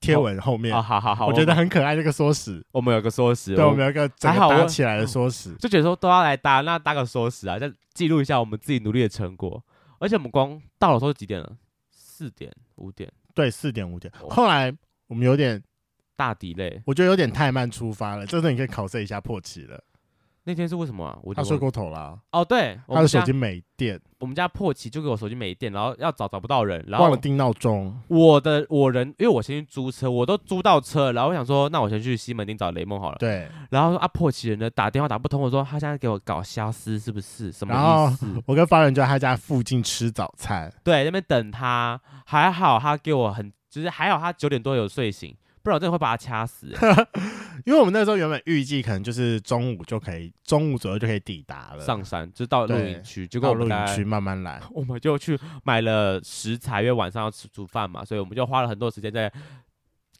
[0.00, 9.62] 贴文后面，哦，好好好，我觉得很可爱这个缩时，我们有个缩时，对，我们有一个整个搭起来的缩时， 就觉得说都要来搭，那搭个缩时啊，再记录一下我们自己努力的成果。
[10.00, 11.56] 而且我们光到的时候几点了？
[11.90, 13.10] 四点五点？
[13.34, 14.12] 对，四点五点。
[14.28, 14.72] 后来
[15.08, 15.60] 我们有点
[16.14, 18.24] 大 delay，我觉得有点太慢出发了。
[18.24, 19.82] 这次你可以考试一下破奇了。
[20.48, 21.18] 那天是为什么啊？
[21.22, 22.18] 我他睡过头了。
[22.32, 24.00] 哦，对，他的手机没电。
[24.18, 27.94] 我们家破奇就给我手机没电，然后要找找不到人，然后忘了定闹钟。
[28.08, 33.18] 我的我人，因为我先去租车，我都租到车，然后我想说，那我先去西门町找雷梦好了。
[33.18, 33.46] 对。
[33.68, 37.52] 然后说啊，破奇人呢打电话打不通，我说他现在给我搞消失是不是？
[37.52, 38.26] 什么意思？
[38.46, 42.00] 我跟发人就在他家附近吃早餐，对，那边等他。
[42.24, 45.36] 还好他给我很，就是还好他九点多有睡醒。
[45.60, 46.72] 不然我真的会把他掐死，
[47.64, 59.32] 因为我们那时候原本预计可能就是中午就可以，中午左右就可以抵达了，上山就到露营区，结果到露营区慢慢来，我们就去买了食材，因为晚上要吃煮饭嘛，所以我们就花了很多时间在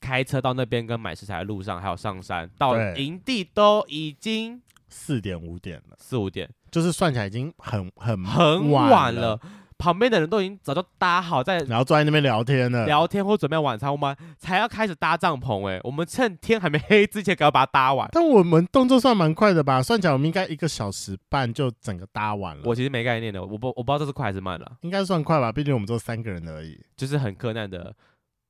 [0.01, 9.39] 开车到那边跟买食材的路上，还有上山到营地都已经四点五点了，四五点，就是算起来已经很很很晚了。
[9.79, 15.69] 旁边的人都已经早就搭好在，然后坐在那边聊天了，聊天或准备晚餐，我们才要开始搭帐篷。
[15.69, 18.09] 哎，我们趁天还没黑之前，赶快把它搭完。
[18.13, 19.81] 但我们动作算蛮快的吧？
[19.81, 22.63] 算起来我们应该一个小时半就整个搭完了。
[22.65, 24.73] 我其实没概念的，我不我不知道这是快还是慢了。
[24.81, 27.95] 应该算快吧，毕竟我们只有三个人而已，就是很困难的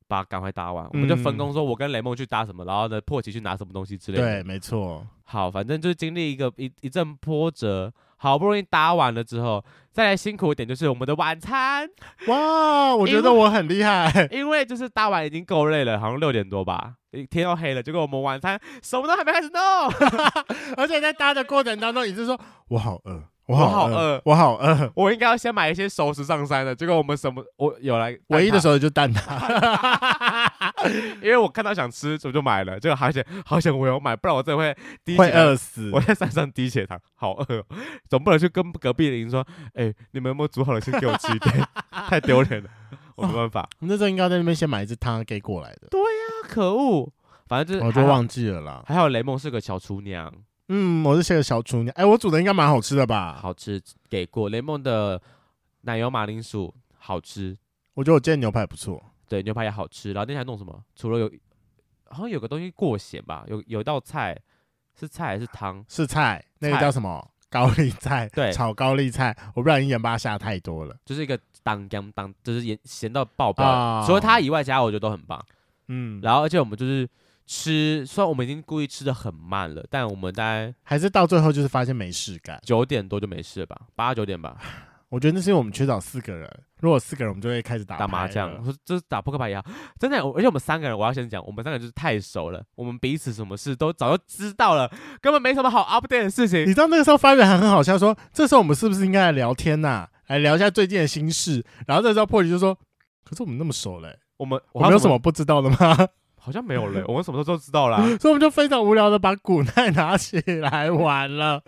[0.06, 0.86] 把它赶快搭完。
[0.86, 4.24] 嗯、我们就分工说，我跟雷梦去搭什么，然后呢破奇去拿什么东西之类的。
[4.24, 5.06] 对，没错。
[5.24, 7.92] 好，反正就是经历一个一一阵波折。
[8.18, 11.88] 好不容易搭完了之后，再来辛苦一点就是我们的晚餐。
[12.26, 16.94] 哇，我觉得我很厉害，因为 就是搭完已经够累了，好像六点多吧，
[17.30, 19.62] 天要黑了，结果我们晚餐什么都还没开始弄，
[20.76, 26.74] 而且在搭的过程当中，你是说 我好饿，我好饿，我好饿，我应该要先买一些熟食上山的。
[26.74, 30.47] 结果我们什么，我有来唯一的熟食就蛋挞，
[31.22, 32.78] 因为我看到想吃，所以就买了。
[32.78, 35.90] 这个好险，好险我有买，不然我真的会低会饿死。
[35.92, 37.64] 我在山上低血糖，好饿，
[38.08, 41.68] 总不能去跟隔壁邻说，哎、欸，你们有没有煮好了，先给我吃一点，
[42.08, 42.70] 太丢脸了，
[43.16, 43.62] 我没办法。
[43.62, 45.88] 哦、那时候应该在那边先买一只汤给过来的。
[45.90, 46.06] 对呀、
[46.44, 47.10] 啊，可恶，
[47.46, 48.82] 反正就是我就忘记了啦。
[48.86, 50.32] 还好雷梦是个小厨娘。
[50.68, 51.88] 嗯，我是写个小厨娘。
[51.96, 53.38] 哎、欸，我煮的应该蛮好吃的吧？
[53.40, 55.20] 好吃，给过雷梦的
[55.82, 57.56] 奶油马铃薯好吃。
[57.94, 60.12] 我觉得我今天牛排不错，对，牛排也好吃。
[60.12, 60.82] 然后那天还弄什么？
[60.94, 61.30] 除了有，
[62.06, 63.44] 好像有个东西过咸吧？
[63.48, 64.36] 有有一道菜
[64.98, 65.84] 是菜还是汤？
[65.88, 67.30] 是菜，那个叫什么？
[67.50, 68.28] 高丽菜。
[68.34, 69.36] 对，炒高丽菜。
[69.54, 73.66] 我不知道你盐巴下太多了，就是一个当当当，就是盐咸到爆表。
[73.66, 75.44] 哦、除了它以外，其他我觉得都很棒。
[75.88, 77.08] 嗯，然后而且我们就是。
[77.50, 84.58] 吃，虽然我们已经故意吃的很慢了，但我们大概还是到最后就是发现没事干，九点多就没事了吧，八九点吧。
[85.10, 88.52] 我觉得那是因为我们缺少四个人，如果四个人，我们就会开始打打麻将，
[88.84, 89.64] 就是打扑克牌也好。
[89.98, 94.90] 真的，而且我们三个人，我要先讲，我们三个人就是太熟了，我们彼此什么事都早就知道了，
[95.22, 96.60] 根本没什么好 update 的事情。
[96.60, 101.64] 你知道那个时候发源还很好笑，说这时候我们是不是应该来聊天呐、啊，来聊一下最近的心事？
[101.86, 102.74] 然后这时候破局就说，
[103.24, 105.76] 可是我们那么熟嘞，我们我们有什么不知道的吗？
[106.40, 111.62] 好像没有嘞，我们什么时候都知道啦，所以我们就非常无聊的把古奈 拿起来玩了。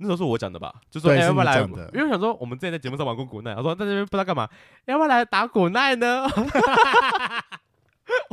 [0.00, 4.48] 那时候是我讲的吧，就说、欸、要不要来，因为我想说我们之前在节目上玩过古奈，我说在这边不知道干嘛，
[4.86, 6.26] 要不要来打古奈呢？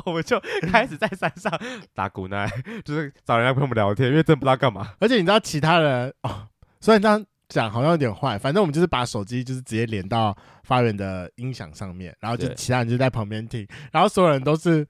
[0.06, 0.40] 我们就
[0.72, 1.52] 开始在山上
[1.94, 2.50] 打古奈，
[2.86, 4.94] 就是找人来陪我们聊天，因为真的不知道干嘛。
[5.00, 6.48] 而且你知道其他人哦，
[6.80, 14.88] 虽然这样讲好像有点坏，反正我们就是把手机就是直接连到发源的音响上面，然后就其他人就在旁边听，然后所有人都是。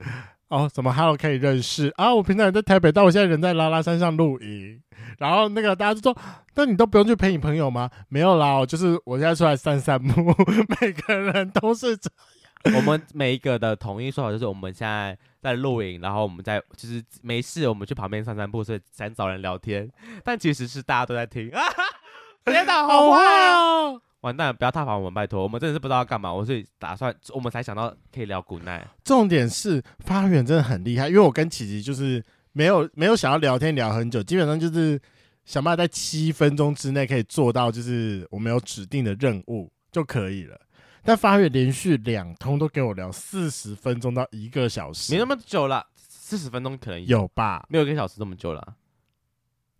[0.50, 2.14] 哦，什么 Hello 可以认识啊？
[2.14, 4.80] 我平常也在台北，但我现在人在拉拉山上露营。
[5.18, 6.18] 然后那个大家就说
[6.58, 10.34] ：“那你都不用去陪你朋友吗？”没有啦，就是我现在出来散散步。
[10.80, 12.76] 每个人都是这样。
[12.76, 19.88] 我们每一个的统一说法就是我们现在在露营，然后我们在就是没事，我们去旁边散散步，所以想找人聊天。
[20.24, 21.62] 但其实是大家都在听啊！
[22.44, 24.00] 天哪，好坏哦！
[24.22, 25.40] 完蛋了，不要踏访我们，拜托！
[25.40, 28.84] 我们真的是不知道要干嘛，我是打算，我们才想到可以聊古奈。
[29.04, 32.20] 重点是发源真的很厉害，因为我跟琪琪就是
[32.52, 35.00] 没有没有想要聊天聊很久，基本上就是
[35.48, 40.60] 想办法在七分钟之内可以做到，就是我们有指定的任务就可以了。
[41.02, 48.74] 但发源连续两通都给我聊四十分钟到一个小时，没那么久了，四十分钟可能有吧，没有一个小时这么久了。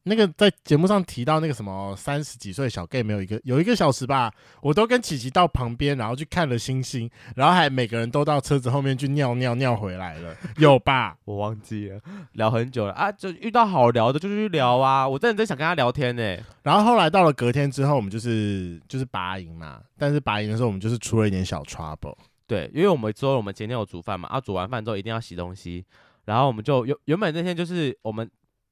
[0.08, 11.16] 那个在节目上提到那个什么三十几岁小 gay 没有一个有一个小时吧，我都跟琪琪到旁边，然后去看了星星，然后还每个人都到车子后面去尿尿尿回来了，有吧？
[11.26, 12.00] 我忘记了，
[12.32, 16.42] 聊很久了啊，就遇到好聊的就去聊啊，我真的真想跟他聊天呢、欸。
[16.62, 22.16] 然后后来到了隔天之后，我们就是就是拔营嘛，但是拔营的时候我们就是出了一点小 trouble，
[22.46, 25.84] 对，因为我们之后我们前天有煮饭嘛，啊，煮完饭之后一定要洗东西，
[26.24, 28.28] 然后我们就原原本那天就是我们。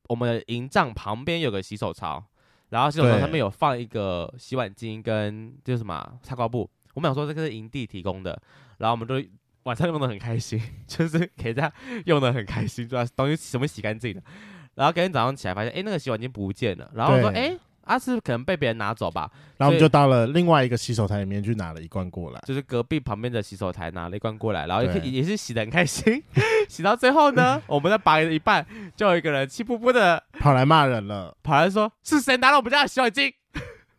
[0.09, 2.25] 我们的营帐旁边有个洗手槽，
[2.71, 6.69] 然后洗手槽上面有放一个洗碗巾跟就是什么擦刮布。
[6.95, 8.41] 我们想说这个是营地提供的，
[8.79, 9.23] 然后我们都
[9.65, 11.73] 晚上用的很开心， 就是可以这样
[12.07, 14.23] 用的很开心，主要东西什么洗干净的。
[14.75, 16.91] 然后隔天早上起来发现，哎，那个洗碗巾不见了。
[16.95, 17.57] 然后我说，哎。
[17.87, 26.23] 阿是可能被别人拿走吧，然后我们就到了另外一个洗手台里面去拿了一罐过来，就是隔壁旁边的洗手台拿了一罐过来，然后也也是洗的很开心，
[26.69, 33.33] 洗到最后呢，我们在拔了一半，就有一个人气噗噗的跑来骂人了，跑来说是谁拿了我们家的洗碗巾？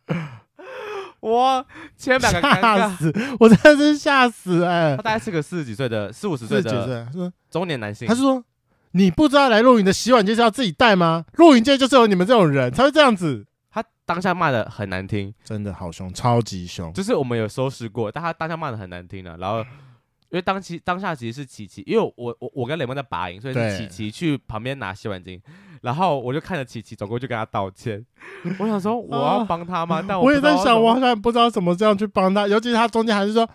[1.20, 4.96] 我千百个吓死，我真的是吓死哎、欸！
[4.96, 7.08] 他大概是个四十几岁的四五十岁的
[7.50, 8.44] 中年男性，他是说
[8.92, 11.24] 你不知道来露营的洗碗巾是要自己带吗？
[11.32, 13.46] 露营界就是有你们这种人才会这样子。
[13.82, 16.92] 他当下骂的很难听，真的好凶，超级凶。
[16.92, 19.36] 就是我们有收拾过，但他当下骂的很难听了。
[19.36, 25.40] 然后，因为当期当下其实是琪琪，因为我我我跟雷梦在拔营，所以是琪琪去旁边拿洗碗巾。
[25.80, 28.04] 然后我就看着琪琪走过去跟他道歉。
[28.58, 30.04] 我想说我要帮他吗？
[30.06, 32.48] 但我，我也在想，我好像不知道怎么这样去帮他。
[32.48, 33.48] 尤其是他中间还是说，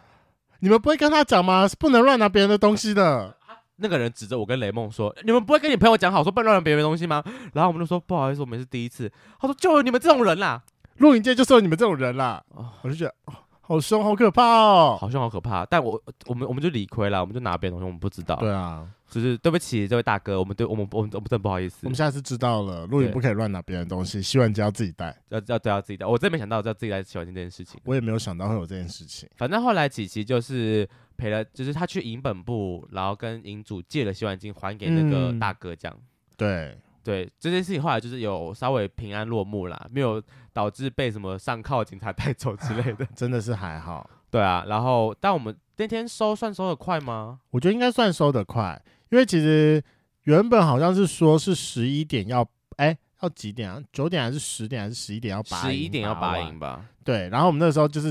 [0.60, 1.68] 你们不会跟他讲吗？
[1.68, 3.36] 是不能乱拿别人的东西的。
[3.78, 10.62] 那个人指着我跟雷梦说：“你们不会跟你朋友讲好说不能乱拿别人的东西吗？”然后我们就说：“不好意思，我们是第一次。”他说：“就有你们这种人啦，
[10.98, 12.44] 录影界就是有你们这种人啦。
[12.50, 15.66] 哦”我就觉得哦，好凶，好可怕哦，好凶，好可怕。
[15.66, 18.36] 但我我们我们就理亏了，我们就拿别人东西，我们不知道。
[18.36, 21.80] 对啊，就是对不起这位大哥，我们对我们我们我们真的不好意思。
[21.84, 26.06] 我们下次知道了，露营不可以乱拿别人东西，洗碗机要自己带，要要都要自己带。
[26.06, 29.30] 我真没想到要自己带洗碗机这件事情，我也没有想到会有这件事情。
[29.38, 30.88] 反正后来琪琪就是。
[31.16, 35.96] 赔了，就是他去营本部，然后跟营主借了洗碗巾还给那个大哥，这样。
[35.96, 36.04] 嗯、
[36.36, 40.22] 对，对，这件事情后来就是有稍微平安落幕啦，没有
[40.52, 44.10] 导致被什么上铐警察带走之类的， 真的是还好。
[44.34, 47.40] 对啊，然后但我们那天收算收的快吗？
[47.52, 49.80] 我觉得应该算收的快，因为其实
[50.24, 52.44] 原本好像是说是十一点要，
[52.78, 53.80] 哎，要几点啊？
[53.92, 55.62] 九点还是十点还是十一点要拔？
[55.62, 56.84] 十一点要拔营吧？
[57.04, 58.08] 对，然后我们那时候就是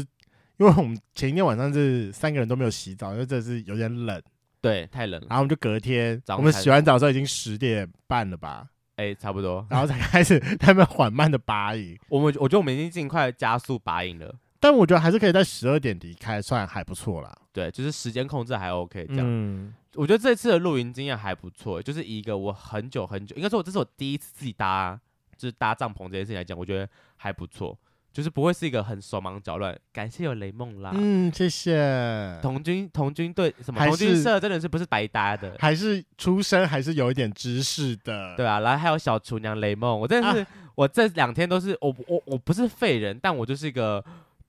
[0.59, 4.23] 因为我们前一天晚上是三个人都没有洗澡，因为这是有点冷，
[4.61, 5.27] 对，太冷了。
[5.29, 8.69] 然后我们就隔天，我们洗完澡之后已经十点半了吧？
[8.95, 11.99] 哎，差不多，然后才开始 他们缓慢的拔营。
[12.09, 14.33] 我们我觉得我们已经尽快加速拔营了。
[14.63, 17.37] 但我觉得还是可以在十二点离开，算还不错啦。
[17.53, 19.25] 对，就是时间控制还 OK 这样。
[19.27, 24.97] 嗯，我觉得这次的露营经验还不错，就是一个我很久很久，应该说我这是我第一次自己搭，
[25.37, 27.77] 就是搭帐篷这件事情来讲，我觉得还不错，
[28.13, 29.77] 就是不会是一个很手忙脚乱。
[29.93, 32.39] 感谢有雷梦啦，嗯，谢谢。
[32.41, 38.37] 童军童军队什么童军社真的是不是白搭的，还是出身还是有一点知识的。
[38.37, 40.47] 对啊，然后还有小厨娘雷梦，我真的是、啊、
[40.77, 44.03] 我这两天都是我我我不是废人，但我就是一个。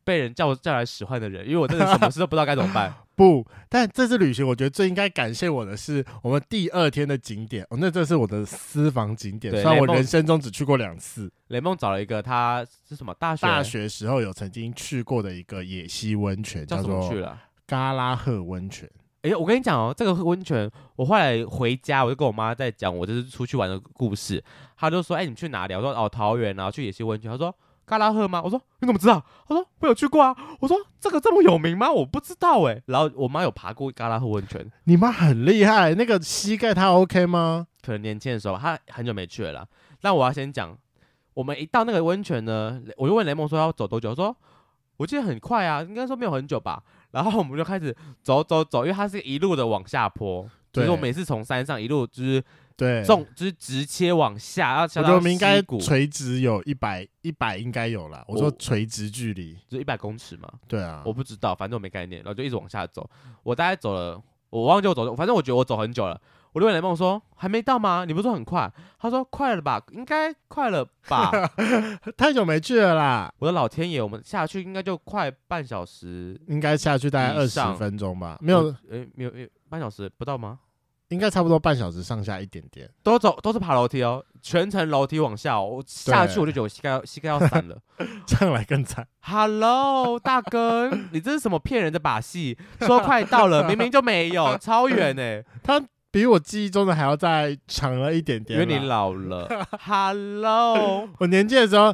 [0.04, 2.94] 被人叫叫来使唤的人，因为我真的什么事都不知道该怎么办。
[3.16, 7.64] 不，但这次旅行，我觉得最应该感谢我的是我们第二天的景点。
[7.70, 11.32] 哦，那这是我的私房景点，虽然我人生中只去过两次。
[11.50, 18.90] 雷梦找了一个他是什么大学大学时候有曾经去过的一个野溪温泉，叫做去了嘎拉赫温泉。
[19.22, 24.44] 哎、欸，我跟你讲哦，这个温泉，我后来回家我就跟我妈在讲我这次出去玩的故事，
[24.76, 27.56] 她就说：“哎、欸，你去哪里？”我说：“哦，桃园，然后去野溪温泉。”她说。
[27.86, 28.42] 嘎拉赫吗？
[28.44, 29.24] 我说你怎么知道？
[29.48, 30.36] 他说我有去过啊。
[30.60, 31.92] 我说这个这么有名吗？
[31.92, 32.84] 我不知道哎、欸。
[32.88, 35.94] 然后我妈有爬过嘎拉赫温泉，你妈很厉害。
[35.94, 37.68] 那个膝盖她 OK 吗？
[37.82, 39.68] 可能年轻的时候，她很久没去了啦。
[40.02, 40.78] 那我要先讲，
[41.34, 44.12] 我们一到那个温泉呢，我就问雷蒙说要走多久？
[44.12, 44.36] 我说
[44.98, 46.82] 我记得很快啊，应该说没有很久吧。
[47.12, 52.44] 然后我们就开始走走走，因为它是一路的往下坡，所以我每次从山上一路就是。
[52.84, 55.08] 对，重就是直切往下，要下到溪谷。
[55.08, 58.24] 我觉得我们应该垂直有一百一百应该有了。
[58.28, 60.52] 我说垂直距离就一百公尺嘛。
[60.68, 63.10] 对啊，我不知道，反正我没概念，然后就一直往下走。
[63.44, 66.20] 我大概走了，我忘记我走了，反正我觉得我走很久了。
[66.54, 68.06] 我就问雷梦说：“还没到吗？
[68.06, 71.32] 你不是说很快？”他说：“快了吧，应该快了吧。
[72.16, 73.34] ”太久没去了啦！
[73.40, 78.38] 我的老天爷，我们下去应该就快半小时，应该下去大概二十分钟吧？
[78.40, 79.32] 没有，诶，没有，
[79.68, 80.60] 半小时不到吗？
[81.14, 87.78] 应该差不多半小时上下一点点，都走都是爬楼梯哦，全程楼梯往下，我下去我就觉得我膝盖要膝盖要散了，
[88.28, 89.08] 上来更惨。
[89.22, 92.58] Hello，大哥，你这是什么骗人的把戏？
[92.82, 99.48] 说快到了，明明就没有，超远哎， 他比我记忆中的还要再长了一点点，因为你老了。
[99.80, 101.86] Hello，我年轻的时候，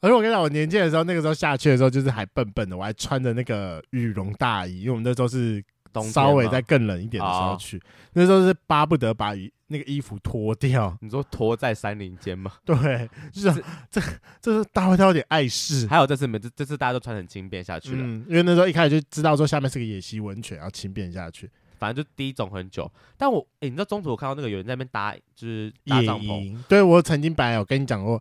[0.00, 5.64] 而且我跟你讲，我年轻的时候那个时候下去的时候就是还笨笨的，我还穿着那个羽绒大衣，因为我们那时候是。
[6.12, 7.80] 稍微再更冷一点的时候去，哦、
[8.14, 9.32] 那时候是巴不得把
[9.68, 10.96] 那个衣服脱掉。
[11.00, 12.52] 你说脱在山林间吗？
[12.64, 14.00] 对，就是这
[14.40, 15.86] 这是大会他有点碍事。
[15.86, 21.50] 还有这次没这这次大家都穿很轻便下去了，嗯，因为那时候一开始就知道说下面是个野溪温泉，要轻便下去。
[21.78, 22.90] 反正就第一种很久。
[23.16, 26.56] 但我哎、欸，你知道中途我看到那个有人在那边搭，就是搭帐篷。
[26.68, 28.20] 对，我曾经本来有跟你讲过。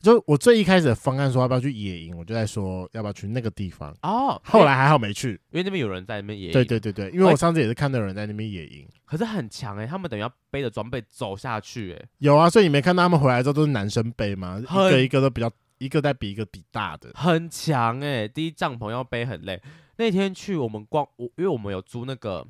[0.00, 4.40] 就我最一开始的方案说要不要去野营，我就在说要不要去那个地方哦。
[4.44, 6.52] 后来还好没去，因为那边有人在那边野营。
[6.52, 12.08] 对对对对，因为我上次也是看到有人在那边野营，可是很强哎、欸，他们等于要背着装备走下去哎、欸。
[12.18, 14.62] 有啊，所以你没看到他们回来之后都是男生背吗？
[14.62, 18.28] 一个一个都比较，一个在比一个比大的，很强哎、欸。
[18.28, 19.60] 第一帐篷要背很累，
[19.96, 22.46] 那天去我们逛我因为我们有租那个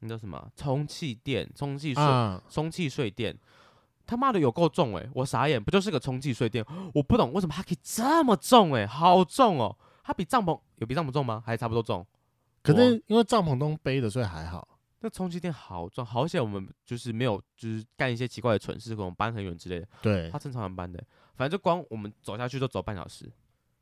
[0.00, 2.04] 那叫什么充气垫、充气睡、
[2.50, 3.34] 充气睡垫。
[4.08, 5.10] 他妈的有够重哎、欸！
[5.14, 6.64] 我傻眼，不就是个充气睡垫？
[6.94, 9.76] 我不懂为什么它可以这么重哎、欸，好重哦！
[10.02, 11.42] 它比帐篷有比帐篷重吗？
[11.44, 12.04] 还差不多重？
[12.62, 14.66] 可是因为帐篷都背的，所以还好。
[15.00, 19.86] 那充气垫好重，好险我们就是没有就是干一些奇怪的蠢事，可能搬很远之类的。
[20.00, 23.30] 对，它正常搬的、欸，反正就光我们走下去就走半小时，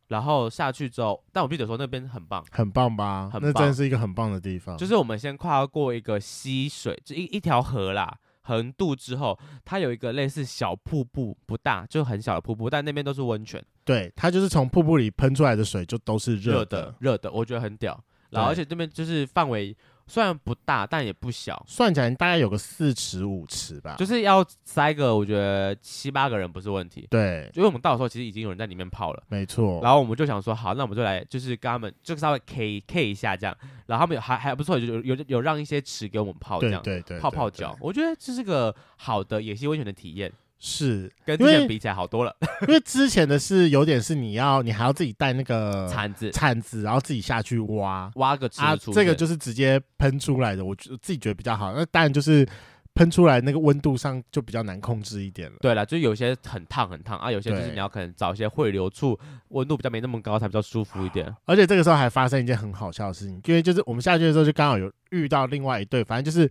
[0.08, 3.30] 然后下去之后，但我记得说那边很棒，很棒吧？
[3.32, 4.76] 很棒，那真是一个很棒的地方。
[4.76, 8.18] 就是我们先跨过一个溪水，就一一条河啦。
[8.46, 13.64] 横渡之后，它有一个类似小瀑布，不大，就很小的瀑布，但那边都是温泉。
[13.84, 18.02] 对，它就是从瀑布里喷出来的水，就都是热的，热的，我觉得很屌。
[18.30, 19.76] 然后，而且这边就是范围。
[20.08, 23.96] 虽然不大，但也不小，算起来大概有个四尺五尺吧。
[23.98, 27.06] 就是要塞个，我觉得七八个人不是问题。
[27.10, 29.22] 对，因为我们到的时候，其实已经有人在里面泡了。
[29.28, 29.80] 没错。
[29.82, 33.56] 然后我们就想说，好，那我们就来，就是跟他们就稍微 K K 一下这样。
[33.86, 37.76] 然后他们有还还不错，就有有有让一些池给我们泡这样，对对对，泡泡脚。
[37.80, 40.32] 我觉得这是个好的野溪温泉的体验。
[40.58, 42.34] 是跟之前比起来好多了，
[42.66, 51.72] 因为之前的是有点是你要你还要自己带那个铲子铲子，然后自己下去挖挖个池，啊，这个就是直接喷出来的，我觉得自己觉得比较好。
[51.74, 52.46] 那当然就是
[52.94, 55.56] 喷出来那个温度上就比较难控制一点了。
[55.60, 61.30] 对了，就有些很烫很烫啊，有些就是你要可能找一些汇流处，温度比较没那么高才比较舒服一点。
[61.44, 66.50] 而且这个时候还发生一件很好笑的事情，因为就是我们下去的时候就刚好有遇到另外一对，反正就是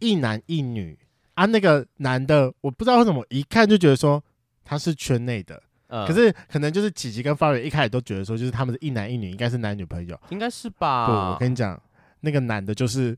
[0.00, 0.98] 一男一女
[1.34, 1.46] 啊。
[1.46, 4.22] 那个男的我不知道为什么一看就觉得说
[4.64, 5.62] 他是圈内的。
[6.08, 11.06] 可是可能就是琪琪跟方圆一开始都觉得说，就是他们是一男一女，应该是男女朋友，应该是吧？
[11.06, 11.80] 不，我跟你讲，
[12.18, 13.16] 那个男的就是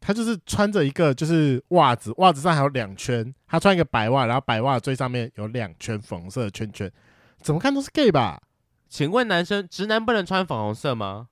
[0.00, 6.90] 他就是穿着一个就是袜子，袜子上还有两圈，他穿一个白袜，然后白袜最上面有两圈粉红色的圈圈，
[7.40, 8.42] 怎么看都是 gay 吧？
[8.88, 11.28] 请问男生直男不能穿粉红色吗？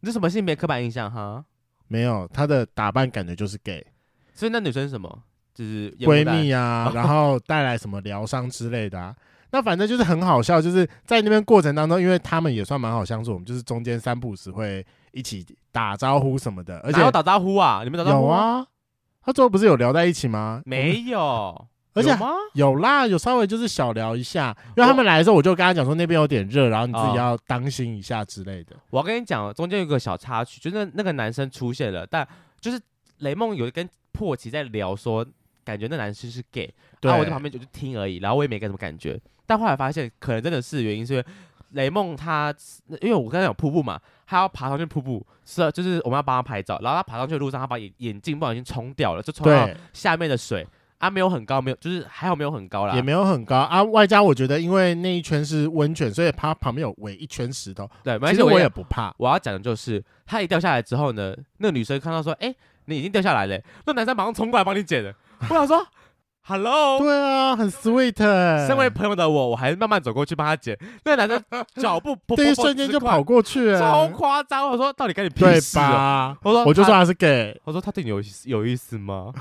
[0.00, 1.44] 你这什么性别刻板印象哈？
[1.88, 3.86] 没有，他的打扮感觉就是 gay，
[4.32, 5.24] 所以那女生是什么？
[5.60, 9.14] 就是闺蜜啊， 然后带来什么疗伤之类的啊。
[9.50, 18.66] 那反正就是很好笑，就是在那边过程当中，因为他们也算蛮好相处，我们就是中间三不五时会一起打招呼什么的，而且有打招呼啊，你们打招呼有啊？
[19.22, 20.62] 他最后不是有聊在一起吗？
[20.64, 22.08] 没有，而且
[22.54, 22.70] 有？
[22.70, 28.74] 有啦，有稍微就是小聊一下，因为他们来的时候，我就跟他讲说那边有点热，然后你自己要当心一下之类的。
[28.88, 32.26] 我要跟你讲，中间有个小插曲，就是那个男生出现了，但
[32.60, 32.80] 就是
[33.18, 35.26] 雷梦有跟破奇在聊说，
[35.64, 39.20] 感觉那男生是 gay，然后我在旁边就听而已，然后我也没给什么感觉。
[39.46, 41.24] 但后来发现，可能真的是原因，是因为
[41.72, 42.54] 雷梦他，
[43.00, 50.66] 因为我刚才有瀑布嘛，他要爬上去瀑布，是就是我们要帮他拍照，然后他爬上去的路上，他把眼眼镜不小心冲掉了，就冲到下面的水
[50.98, 53.82] 啊，没有很高，没有，就是还好没有很高啦，也没有很高啊。
[53.82, 59.12] 外加我觉得，因为那一圈是温泉，所以他旁边有围一圈石头，对，其实我也不怕。
[59.16, 65.12] 我要讲的就是，他一掉下来之后呢，那个女生看到说，哎、欸，你已经掉下来了，那男生马上冲过来帮你捡了。
[65.48, 65.86] 我想说。
[66.42, 68.66] Hello，对啊，很 sweet、欸。
[68.66, 70.76] 身为朋友的我，我还是慢慢走过去帮他捡。
[71.04, 74.68] 那个男生 脚步噗噗噗，第一瞬间就跑过去、欸，超夸张。
[74.68, 76.36] 我说到底跟你屁事啊？
[76.42, 77.60] 我说我就说他是 gay。
[77.62, 79.32] 我说他对你有有意思吗？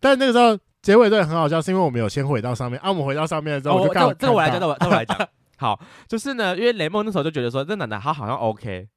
[0.00, 2.80] 但那个时候结尾对很好笑，是因为我们有先回到上面。
[2.80, 5.16] 啊，我们回到上面的时候，我就告、哦、这个我来讲，这我这我来讲。
[5.58, 5.78] 好，
[6.08, 8.88] 就是呢，因为雷梦那时候就觉得说，这男的他好像 OK，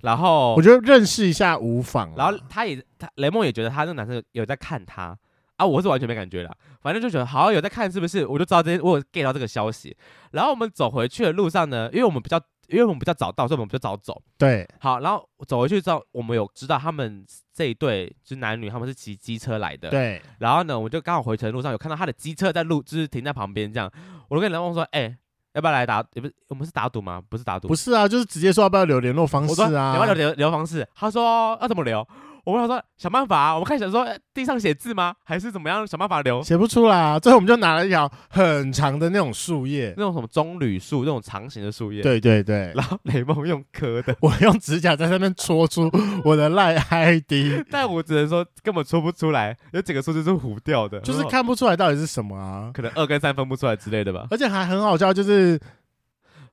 [0.00, 2.12] 然后我觉得认识一下无妨。
[2.16, 5.16] 然后他也他雷梦也觉得他那个男生有在看他。
[5.56, 8.26] 啊，我是完全没感觉了，反正就觉得好像有在看，是不是？
[8.26, 9.96] 我就知道这些，我有 get 到这个消息。
[10.32, 12.38] 然后我们走回去的路上呢，因为我们比较，
[12.68, 14.20] 因为我们比较早到，所以我们比较早走。
[14.36, 19.88] 对，好，然后走回去之后，我们有知道他们这一对就是男女，他们是骑机车来的。
[19.88, 23.90] 对，然后呢，我们就刚好回程路上有看到他的机车在路，就是停在旁边这样。
[24.28, 25.16] 我就跟雷梦说，哎、欸，
[25.54, 26.04] 要不要来打？
[26.12, 27.22] 也不是，我们是打赌吗？
[27.30, 29.94] 不是打赌，不是啊，就是直接说要不要留联络方式啊？
[29.94, 30.86] 要不要留联联络方式？
[30.94, 32.06] 他说要怎么留？
[32.46, 35.16] 我们想说想办法啊，我们开始想说地上写字吗？
[35.24, 36.40] 还是怎么样想办法留？
[36.44, 42.02] 写不出来啊，最后我们就拿了一条很长的那种树叶，那种什么棕榈树，那种长形的树叶。
[42.02, 42.72] 对对对。
[42.76, 45.90] 然后雷梦用磕的， 我用指甲在上面戳出
[46.24, 54.28] 我的赖 ID，但我只能说根本戳不出来，有几个数字是糊掉的，就是看不出来到底是什么啊，可能二跟三分不出来之类的吧。
[54.30, 55.60] 而且还很好笑，就是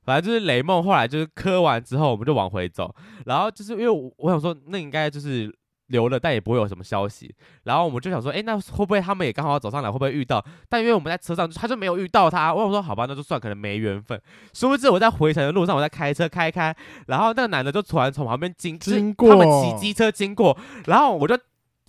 [0.04, 2.92] 反正就是雷梦后来就是磕完之后，我们就往回走，
[3.26, 5.56] 然后就是因为我我想说那应该就是。
[5.88, 7.34] 留了，但也不会有什么消息。
[7.64, 10.44] 然后我们就想说，哎，那会不会他们也刚好要走上来，会不会遇到？
[10.68, 12.52] 但因为我们在车上，他就没有遇到他。
[12.54, 14.20] 我想说，好吧，那就算，可能没缘分。
[14.52, 16.74] 殊不知我在回程的路上，我在开车开开，
[17.06, 20.56] 然后那个男的就突然从旁边经经过，他们骑机车经过，
[20.86, 21.38] 然后我就。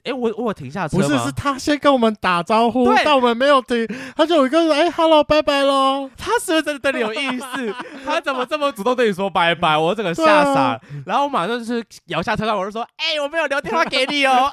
[0.06, 1.08] 哎，我我停下车吗？
[1.08, 6.10] 不是，是他先跟我们打招呼，但我们没有停，他就有一个人，哎，hello，拜拜喽。
[6.16, 7.76] 他是不是真的对你有意思？
[8.06, 9.76] 他怎么这么主动对你说拜拜？
[9.78, 10.82] 我整个吓傻了。
[11.06, 14.52] 然后我马上就是摇下车窗，我就说，哎，我没有留电话给你哦。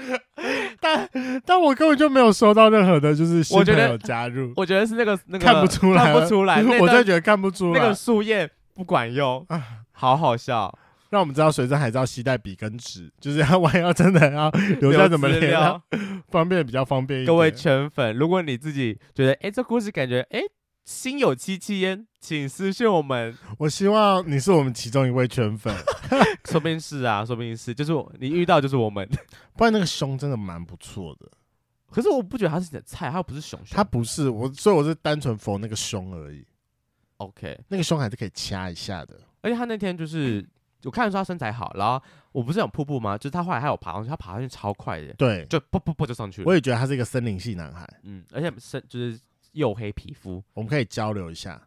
[0.80, 1.08] 但
[1.44, 4.52] 但我根本就没有收到任何的，就是新朋友加入。
[4.56, 6.62] 我觉得是那个那个看不出来，看不出来。
[6.78, 9.46] 我真的觉得看不出来，那个树叶不管用，
[9.92, 10.72] 好好笑。
[11.10, 14.50] 让我们知道随身还是要携带笔跟纸，就是要万一要真的要
[14.80, 15.80] 留下怎么资料，
[16.28, 17.26] 方便比较方便一点。
[17.26, 20.40] 各位圈粉，如果你自己觉得哎，这故事感觉哎
[20.84, 23.36] 心有戚戚焉，请私信我们。
[23.58, 25.74] 我希望你是我们其中一位圈粉，
[26.46, 29.08] 说不定是啊，说不定是，就是你遇到就是我们。
[29.56, 31.30] 不然那个胸真的蛮不错的，
[31.90, 36.44] 可是我不觉得他是你的菜，他又不是熊熊，他不是我，所以我是单纯 for 那个胸而已。
[37.18, 40.44] OK，那个胸还是可以掐一下的，而且他那天就是。
[40.86, 43.18] 我看得出他身材好，然后我不是有瀑布吗？
[43.18, 46.46] 就是他后来还有爬上去，他爬上去超快的，对，就噗噗噗就上去了。
[46.46, 49.18] 我也觉得他是一个森林系男孩，嗯，而且身就是
[49.52, 51.60] 黝黑皮肤，我们可以交流一下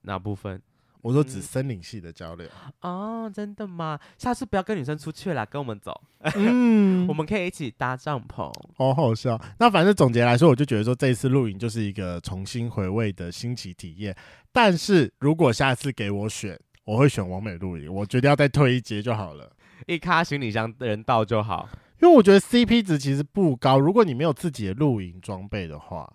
[0.00, 0.60] 哪部分？
[1.02, 2.48] 我说指森林系的交流、
[2.80, 3.98] 嗯、哦，真的吗？
[4.16, 6.00] 下次不要跟女生出去了，跟我们走，
[6.36, 9.38] 嗯，我们可以一起搭帐篷， 好好笑。
[9.58, 14.16] 那反正总结来说，我就觉得说这一次露营就是一个重新回味的新奇体验。
[14.50, 16.58] 但是如果下次给我选。
[16.84, 19.50] 我会选完美露营，我决定要再退一阶就好了，
[19.86, 21.68] 一卡行李箱的人到就好。
[22.00, 26.12] 因为我觉得 CP 值其实不高，如果你没有自己的露营装备的话，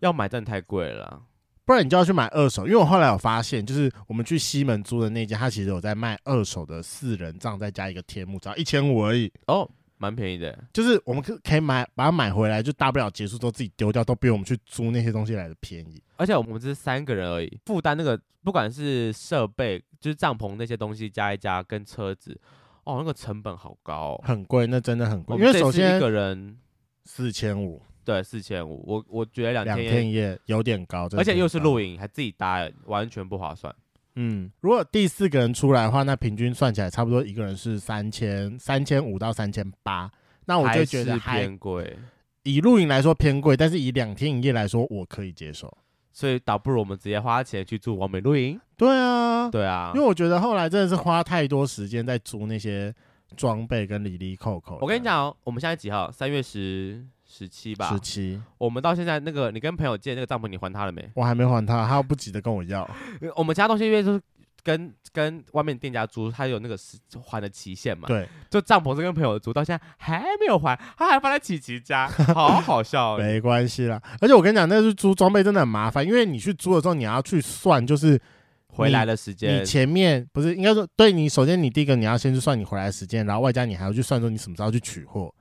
[0.00, 1.22] 要买真的太贵了。
[1.66, 2.66] 不然你就要去买二手。
[2.66, 9.30] 因为我后来有发现，就是我们去西门租的那间，它其实有在卖二手的四人帐，再加一个天幕，只要一千五而已。
[9.48, 10.58] 哦，蛮便宜的。
[10.72, 16.02] 就是我们可可以买，把它买回来，就大不了结束之后自己丢掉，都比我们去租那些东西来的便宜。
[16.16, 22.40] 而且我们只是三个人而已，负担那个不管是设备，就是帐篷那些东西加一加，跟车子。
[22.84, 25.36] 哦，那个成本好高，哦，很贵，那真的很贵。
[25.36, 26.56] 因为首先一个人
[27.04, 28.82] 四千五，对，四千五。
[28.86, 33.74] 我我觉得两天两天一夜有点高，而且又是露营，还自己搭，完全不划算。
[34.20, 40.10] 嗯，如果第四个人出来的话，那平均算起来差不多一个人是三千三千五到三千八。
[40.46, 41.96] 那我就觉得偏贵。
[42.42, 45.72] 以露营来说偏贵，但是以两天一夜来说，我可以接受。
[46.10, 48.60] 所以倒不如我们直接花钱去住完美露营。
[48.76, 52.92] 对啊，对啊，因为我觉得后来真的是花太多时间在租那些
[53.36, 54.78] 装备跟里里扣扣。
[54.80, 56.10] 我跟你讲，哦我们现在几号？
[56.10, 57.06] 三月十
[57.38, 57.88] 十七吧。
[57.90, 58.40] 十七。
[58.58, 61.08] 我们到现在那个，你跟朋友借那个帐篷，你还他了没？
[61.14, 62.88] 我还没还他，他不急着跟我要。
[63.36, 64.20] 我们其他东西因为是。
[64.64, 68.06] 跟跟外面店家租，他有那个时还的期限嘛？
[68.06, 73.16] 对，就帐篷是跟朋友租，到现在还没有还，他还放在琪琪家， 好好笑。
[73.16, 78.20] 没关系啦，而且我跟你讲，那个是租装备真的很麻烦，因为你去租的时候，你要去算，就是
[78.66, 79.58] 回来的时间。
[79.58, 85.32] 你前面不是应该说，对你首先你第一个你要先去算你回来的时间，然后外加你还要去算说你什么时候去取货，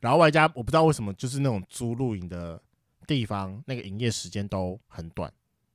[0.00, 2.60] 然后外加我不知道为什么就是那种租露营的
[3.06, 5.32] 地方，那个营业时间都很短，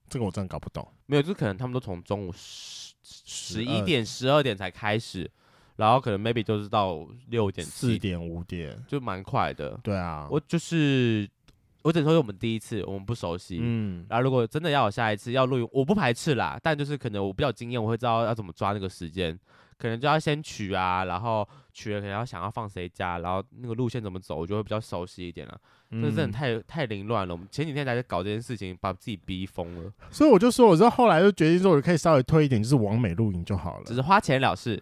[0.10, 0.88] 这个我真的搞不懂。
[1.06, 5.30] 没有，就可能他们都从中午十十一点、十二点才开始，
[5.76, 9.80] 然后可能 maybe 就是到六点、四点、五点，就蛮快的。
[9.84, 11.30] 对啊，我就是
[11.82, 13.60] 我只能说我们第一次，我们不熟悉。
[13.62, 19.38] 嗯，然后如果真的要有下一次要露营，我不排斥啦，但就是可能我比较经验，我会知道要怎么抓那个时间，
[19.84, 25.60] 可能就要先取啊，然后取了可能要想要放谁家，然后那个路线怎么走，我就会比较熟悉一点了。
[25.92, 27.34] 这真的太太凌乱了。
[27.34, 29.92] 我们前几天才在搞这件事情，把自己逼疯了。
[30.10, 34.82] 所以我就说，我之后后来就决定说，我可以稍微推一点，就是往美露营就好了，只是花钱了事，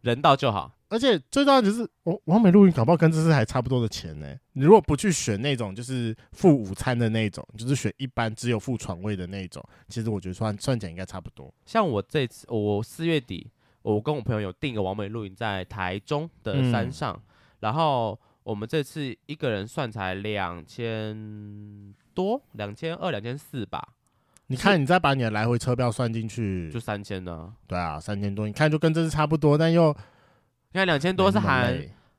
[0.00, 0.72] 人到就好。
[0.88, 4.40] 而且最重要就是，我完美露营搞不好跟这次还差不多的钱呢、欸。
[4.54, 11.52] 你如果不去选那种就是付午餐的那种，就是选一般只有付床位的那种，其实我觉得算算起来应该差不多。
[11.66, 13.50] 像我这次，我四月底，
[13.82, 17.22] 我跟我朋友有订个完美露营在台中的山上，嗯、
[17.60, 18.18] 然后。
[18.44, 23.88] 我们这次一个人算才两千多，两千二、两千四吧。
[24.46, 27.54] 你看，你再把你的来回车票算进去，就三千呢。
[27.66, 28.46] 对啊，三千多。
[28.46, 29.94] 你看，就跟这次差不多，但又
[30.72, 31.78] 你看两千多是含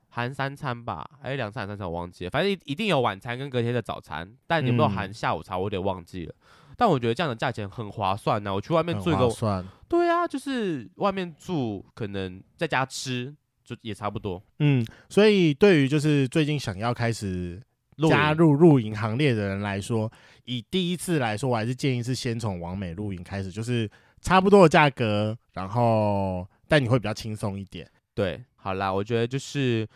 [0.10, 1.10] 含三餐吧？
[1.24, 6.36] 哎，两餐三餐我忘记了，反正一定有晚餐跟隔天的早餐，但有没有含下午茶，我有点忘记了。
[6.69, 8.54] 嗯、但我觉得这样的价钱很划算呐、啊。
[8.56, 13.36] 我去外面住一个，算对啊，就是外面住可能在家吃。
[13.70, 17.62] 就也差不多，嗯，所以对于就是最近想要开始
[18.10, 20.12] 加入露营行列的人来说，
[20.46, 23.88] 以第一次来说，我还是建议是先从完美露营开始，就是
[24.22, 27.88] 差不多的价格，然后但你会比较轻松一点。
[28.16, 29.88] 对，好啦，我觉得就是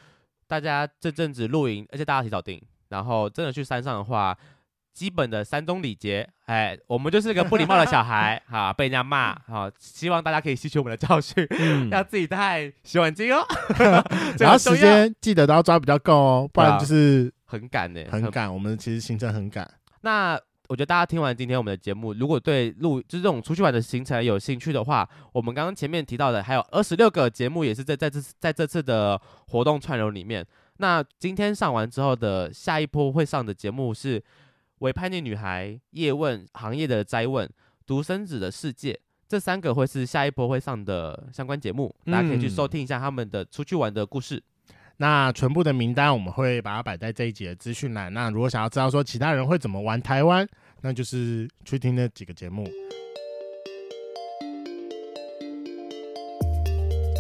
[0.46, 4.38] 大家这阵子露营，而且大家提早订，然后真的去山上的话。
[4.94, 13.44] 基本的山东礼节，哎，我们就是个不礼貌的小孩， 哈，被人家骂，哈，希望大家可以吸取我们的教训，嗯、要自己带洗碗巾哦。
[14.38, 18.54] 然后时间记得都要抓比较够哦，不然就是很赶的，很赶。
[18.54, 19.68] 我们其实行程很赶。
[20.02, 30.46] 那我觉得大家听完今天我们的节目，如果对录就是这种出去玩的行程有兴趣的话，我们刚刚前面提到的还有二十六个节目，也是在在这在这次的活动串流里面。
[30.78, 34.24] 那今天上完之后的下一波会上的节目是。
[34.84, 37.50] 伪叛逆女孩、叶问行业的灾问、
[37.88, 44.36] 独生子的世界，这三个会是下一波会上的相关节目，大家可以去收听一下他们的出去玩的故事。
[44.36, 48.14] 嗯、那全部的名单我们会把它摆在这一集的资讯栏。
[48.14, 50.46] 那如果想要知道说其他人会怎么玩台湾，
[50.82, 52.68] 那就是去听那几个节目。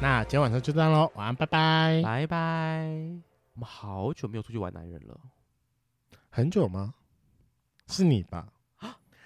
[0.00, 2.86] 那今天晚上就这样喽，晚安，拜拜，拜拜。
[3.54, 5.18] 我们好久没有出去玩男人了，
[6.30, 6.94] 很久吗？
[7.88, 8.46] 是你吧？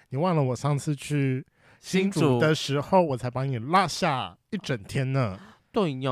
[0.09, 1.47] 你忘了我上次去
[1.79, 5.39] 新竹的时候，我才把你落下一整天呢。
[5.70, 6.11] 对呀。